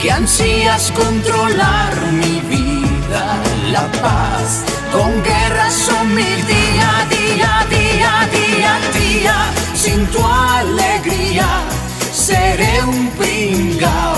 [0.00, 3.24] que ansías controlar mi vida,
[3.72, 9.36] la paz, con guerras o mi día, día, día, día, día,
[9.74, 11.79] sin tu alegría
[12.20, 14.16] seré un pringao,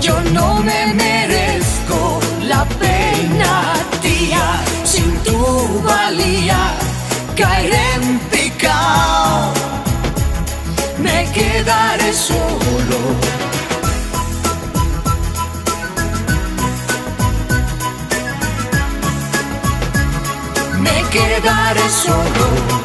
[0.00, 4.44] yo no me merezco la pena, tía,
[4.84, 6.62] sin tu valía
[7.36, 9.52] caeré en picao
[10.98, 12.98] me quedaré solo.
[20.80, 22.81] Me quedaré solo.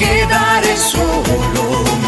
[0.00, 1.64] Quedaré solo,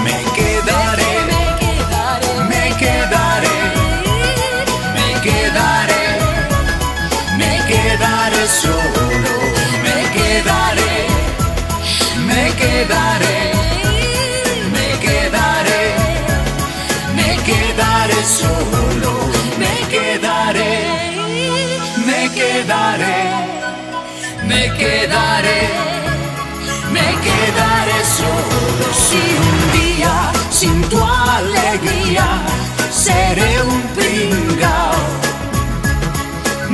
[0.06, 3.56] me quedaré, me quedaré, me quedaré,
[4.97, 6.02] me quedaré
[7.40, 9.35] me quedaré solo,
[9.85, 10.94] me quedaré,
[12.28, 13.39] me quedaré,
[14.74, 15.82] me quedaré,
[17.19, 19.12] me quedaré solo,
[19.62, 20.73] me quedaré,
[22.06, 23.19] me quedaré,
[24.48, 25.91] me quedaré,
[29.12, 30.14] si un día
[30.51, 32.26] sin tu alegría
[32.90, 35.01] seré un pringao.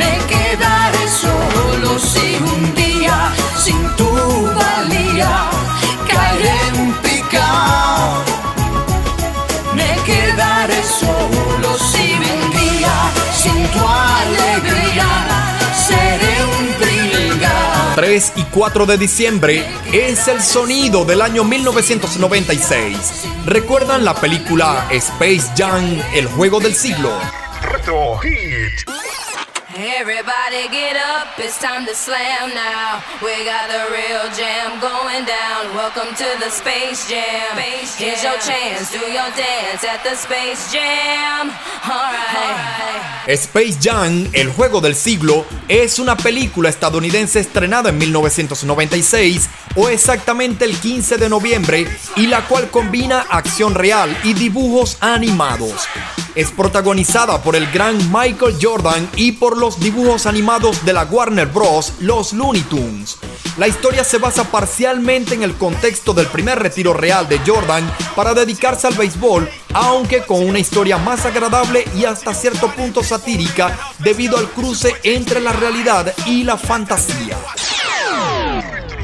[0.01, 3.17] Me quedaré solo si un día
[3.65, 4.11] sin tu
[4.59, 5.58] valía
[17.99, 23.25] 3 y 4 de diciembre es el sonido del año 1996.
[23.45, 27.11] ¿Recuerdan la película Space Jam, el juego del siglo?
[27.61, 28.89] Retro Hit.
[29.77, 33.03] Everybody get up, it's time to slam now.
[33.21, 35.77] We got the real jam going down.
[35.77, 37.59] Welcome to the Space Jam.
[37.99, 41.51] Here's your chance, do your dance at the Space Jam.
[41.85, 43.29] Alright.
[43.39, 50.65] Space Jam, el juego del siglo, es una película estadounidense estrenada en 1996 o exactamente
[50.65, 51.87] el 15 de noviembre
[52.17, 55.87] y la cual combina acción real y dibujos animados.
[56.39, 61.49] Es protagonizada por el gran Michael Jordan y por los dibujos animados de la Warner
[61.49, 63.19] Bros., los Looney Tunes.
[63.57, 68.35] La historia se basa parcialmente en el contexto del primer retiro real de Jordan para
[68.35, 74.39] dedicarse al béisbol, aunque con una historia más agradable y hasta cierto punto satírica debido
[74.39, 77.37] al cruce entre la realidad y la fantasía.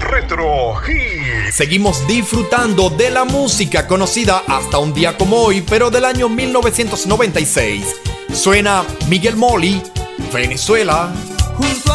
[0.04, 1.50] Retro Hit.
[1.50, 7.96] Seguimos disfrutando de la música conocida hasta un día como hoy, pero del año 1996.
[8.32, 9.82] Suena Miguel Moli,
[10.32, 11.12] Venezuela.
[11.56, 11.93] Junto a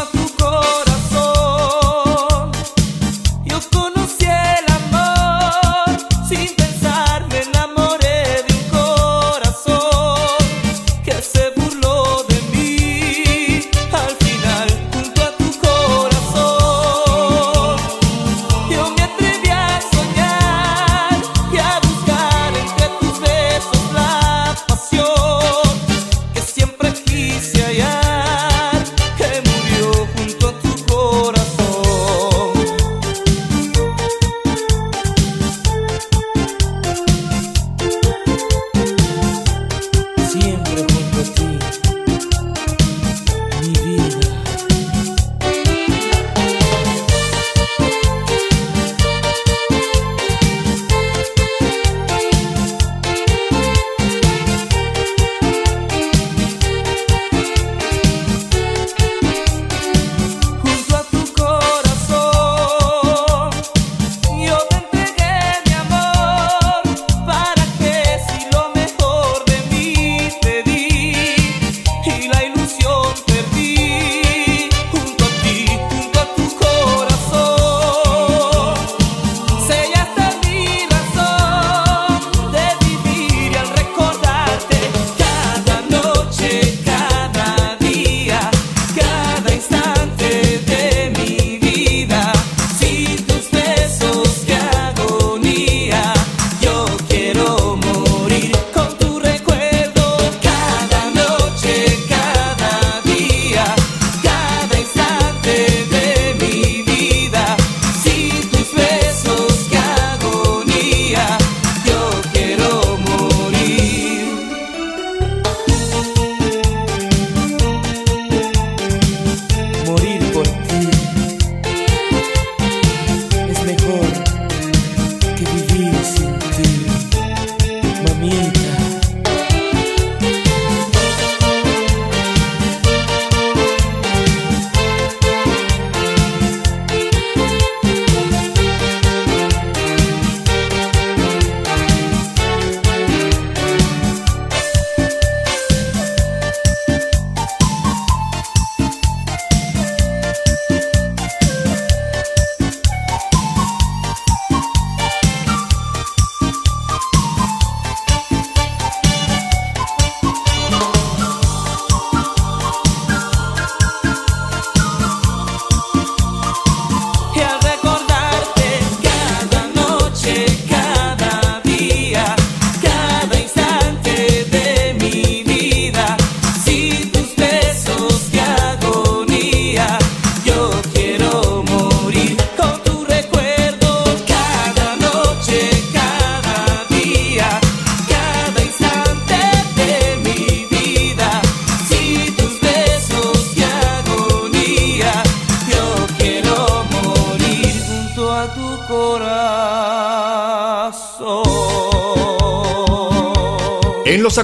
[125.91, 126.28] feliz.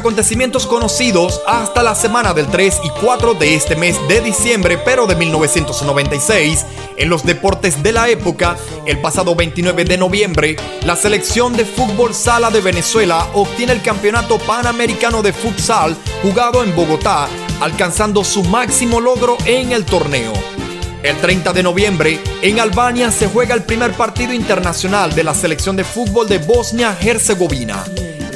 [0.06, 5.07] Acontecimientos conocidos hasta la semana del 3 y 4 de este mes de diciembre, pero
[5.07, 6.64] de 1996,
[6.95, 8.56] en los deportes de la época,
[8.86, 14.38] el pasado 29 de noviembre, la selección de fútbol sala de Venezuela obtiene el campeonato
[14.38, 17.27] panamericano de futsal jugado en Bogotá,
[17.60, 20.34] alcanzando su máximo logro en el torneo.
[21.02, 25.76] El 30 de noviembre, en Albania se juega el primer partido internacional de la selección
[25.76, 27.84] de fútbol de Bosnia-Herzegovina.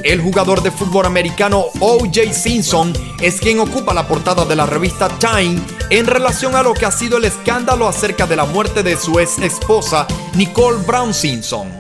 [0.04, 2.34] El jugador de fútbol americano O.J.
[2.34, 5.60] Simpson es quien ocupa la portada de la revista Time
[5.90, 9.20] en relación a lo que ha sido el escándalo acerca de la muerte de su
[9.20, 11.79] ex esposa Nicole Brown Simpson.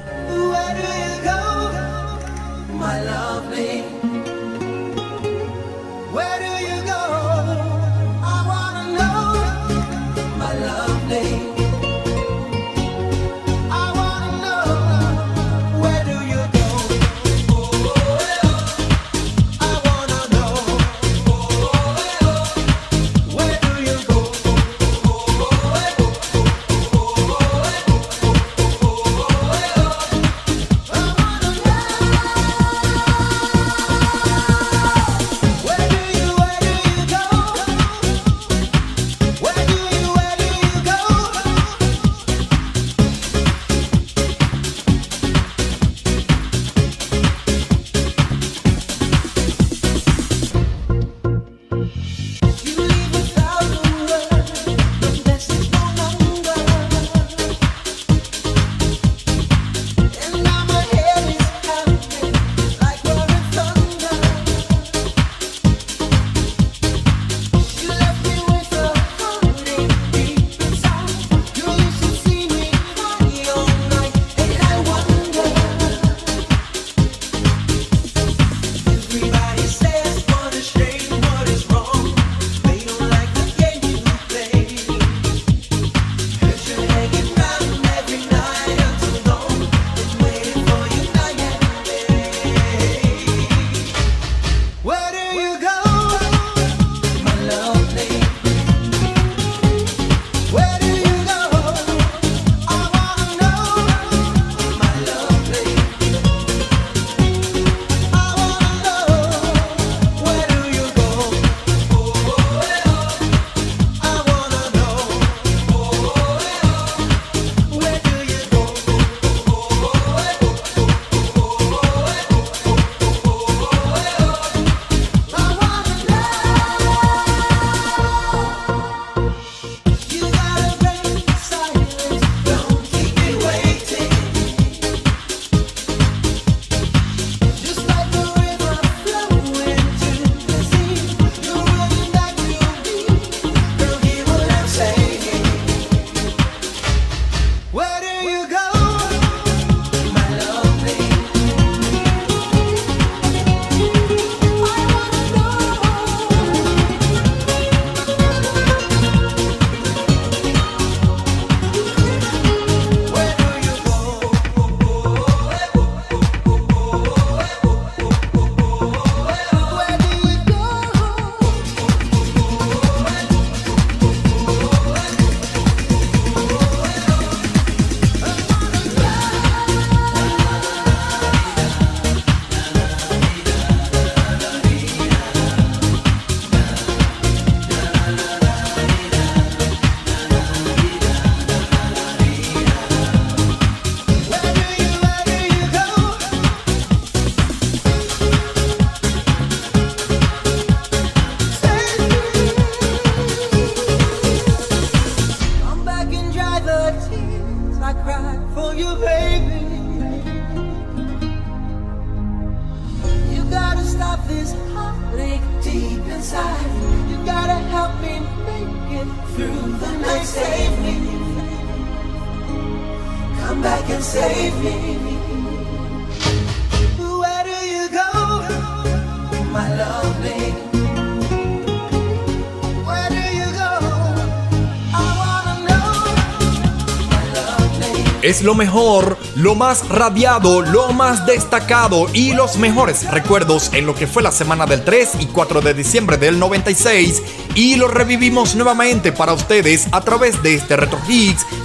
[238.29, 243.95] Es lo mejor, lo más radiado, lo más destacado y los mejores recuerdos en lo
[243.95, 247.23] que fue la semana del 3 y 4 de diciembre del 96
[247.55, 250.99] y lo revivimos nuevamente para ustedes a través de este Retro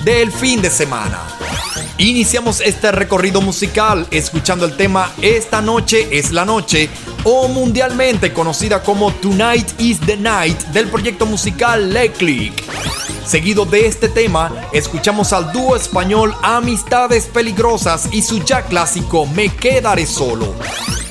[0.06, 1.20] del fin de semana.
[1.98, 6.88] Iniciamos este recorrido musical escuchando el tema Esta noche es la noche
[7.24, 12.73] o mundialmente conocida como Tonight is the Night del proyecto musical Le Click.
[13.26, 19.48] Seguido de este tema, escuchamos al dúo español Amistades Peligrosas y su ya clásico Me
[19.48, 20.54] Quedaré Solo.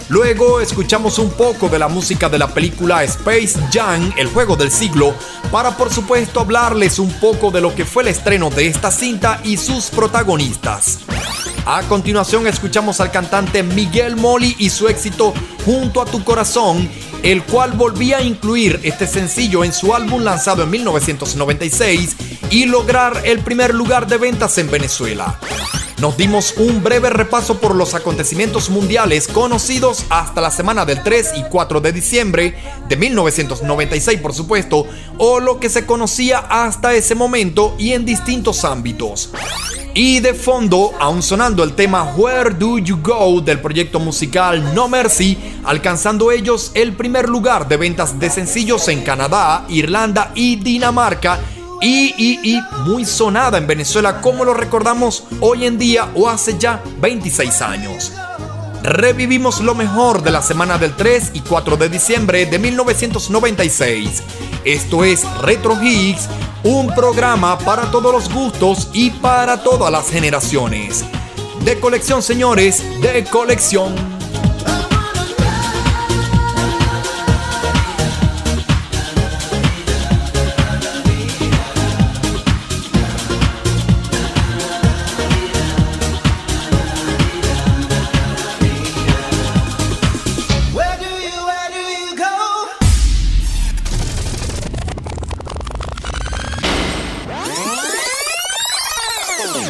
[0.10, 4.70] Luego escuchamos un poco de la música de la película Space Jam, el juego del
[4.70, 5.16] siglo,
[5.52, 9.42] para por supuesto hablarles un poco de lo que fue el estreno de esta cinta
[9.44, 11.00] y sus protagonistas.
[11.66, 15.34] A continuación escuchamos al cantante Miguel Moli y su éxito
[15.66, 16.90] Junto a tu corazón,
[17.24, 22.16] el cual volvía a incluir este sencillo en su álbum lanzado en 1996
[22.52, 25.40] y lograr el primer lugar de ventas en Venezuela.
[26.00, 31.34] Nos dimos un breve repaso por los acontecimientos mundiales conocidos hasta la semana del 3
[31.38, 32.56] y 4 de diciembre
[32.88, 34.88] de 1996, por supuesto,
[35.18, 39.32] o lo que se conocía hasta ese momento y en distintos ámbitos.
[39.96, 44.88] Y de fondo, aún sonando el tema Where Do You Go del proyecto musical No
[44.88, 51.40] Mercy, alcanzando ellos el primer lugar de ventas de sencillos en Canadá, Irlanda y Dinamarca
[51.84, 56.58] y, y, y muy sonada en Venezuela como lo recordamos hoy en día o hace
[56.58, 58.14] ya 26 años.
[58.84, 64.24] Revivimos lo mejor de la semana del 3 y 4 de diciembre de 1996.
[64.64, 66.28] Esto es Retro Hits,
[66.64, 71.04] un programa para todos los gustos y para todas las generaciones.
[71.66, 74.13] De colección, señores, de colección.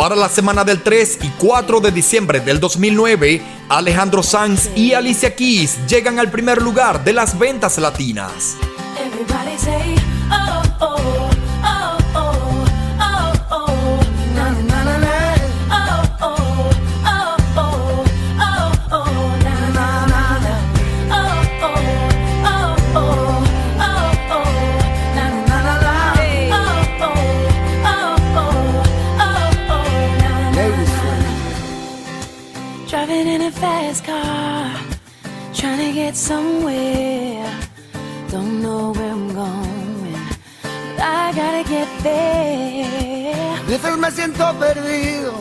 [0.03, 5.33] Para la semana del 3 y 4 de diciembre del 2009, Alejandro Sanz y Alicia
[5.33, 8.57] Keys llegan al primer lugar de las ventas latinas.
[36.03, 37.45] Get somewhere.
[38.29, 40.15] Don't know where I'm going,
[40.95, 43.57] but I gotta get there.
[43.59, 45.33] A veces me siento perdido,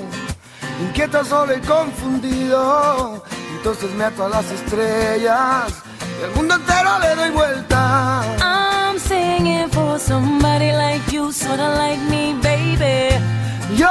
[0.81, 3.25] inquieto, solo y confundido.
[3.57, 5.83] Entonces me ato a las estrellas
[6.25, 8.23] al mundo entero le doy vuelta.
[8.41, 13.19] I'm singing for somebody like you, sorta like me, baby.
[13.77, 13.89] Yo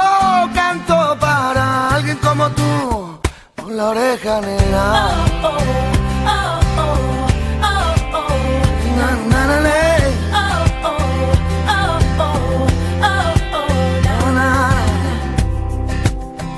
[0.54, 3.18] canto para alguien como tú,
[3.56, 5.10] con la oreja negra.
[5.42, 5.91] Oh, oh, oh,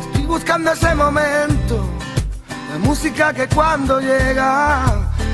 [0.02, 1.84] Estoy buscando ese momento,
[2.72, 4.84] la música que cuando llega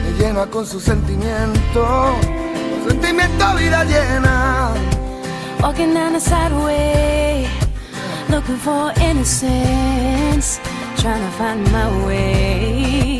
[0.04, 2.14] me llena con su sentimiento,
[2.82, 4.72] su sentimiento vida llena.
[5.62, 7.46] Walking down the sideway,
[8.30, 10.58] looking for innocence.
[10.96, 13.19] Trying to find my way,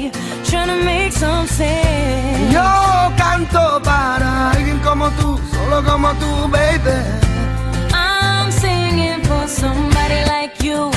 [2.51, 6.97] Yo canto para alguien como tú, solo como tú, baby.
[7.93, 10.91] I'm singing for somebody like you.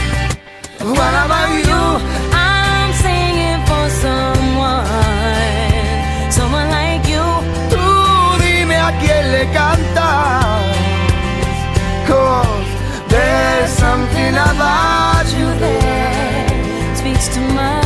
[0.80, 2.00] What about you?
[2.32, 4.86] I'm singing for someone,
[6.32, 7.24] someone like you.
[7.70, 7.84] Tú
[8.42, 10.64] dime a quién le cantas.
[12.08, 12.68] Cause
[13.10, 16.96] there's something about you there.
[16.96, 17.83] Speaks to my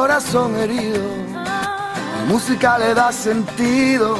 [0.00, 1.02] corazón herido,
[1.34, 4.16] la música le da sentido.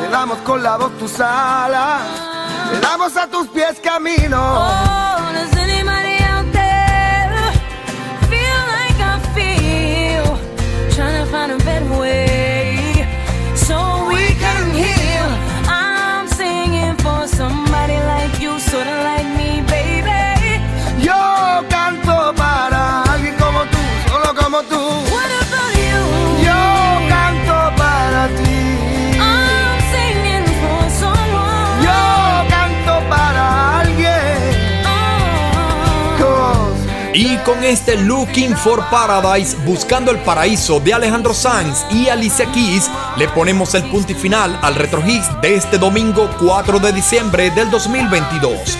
[0.00, 2.02] Le damos con la voz tus alas,
[2.72, 4.36] le damos a tus pies camino.
[4.36, 7.30] Oh, does anybody out there
[8.28, 10.26] feel like I feel?
[10.96, 12.23] Trying to find a better way
[37.44, 43.28] con este Looking for Paradise, buscando el paraíso de Alejandro Sanz y Alicia Keys, le
[43.28, 48.78] ponemos el punto y final al Retro de este domingo 4 de diciembre del 2022.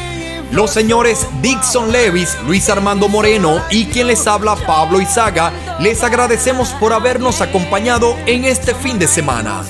[0.50, 6.70] Los señores Dixon Levis, Luis Armando Moreno y quien les habla Pablo Izaga, les agradecemos
[6.70, 9.62] por habernos acompañado en este fin de semana.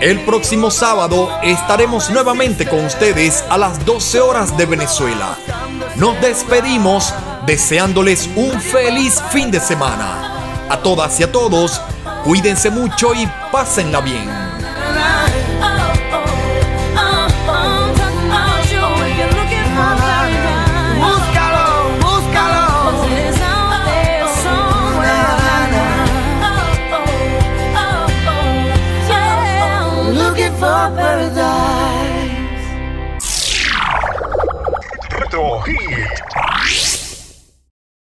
[0.00, 5.36] El próximo sábado estaremos nuevamente con ustedes a las 12 horas de Venezuela.
[5.96, 7.14] Nos despedimos
[7.46, 10.66] deseándoles un feliz fin de semana.
[10.68, 11.80] A todas y a todos,
[12.24, 14.51] cuídense mucho y pásenla bien.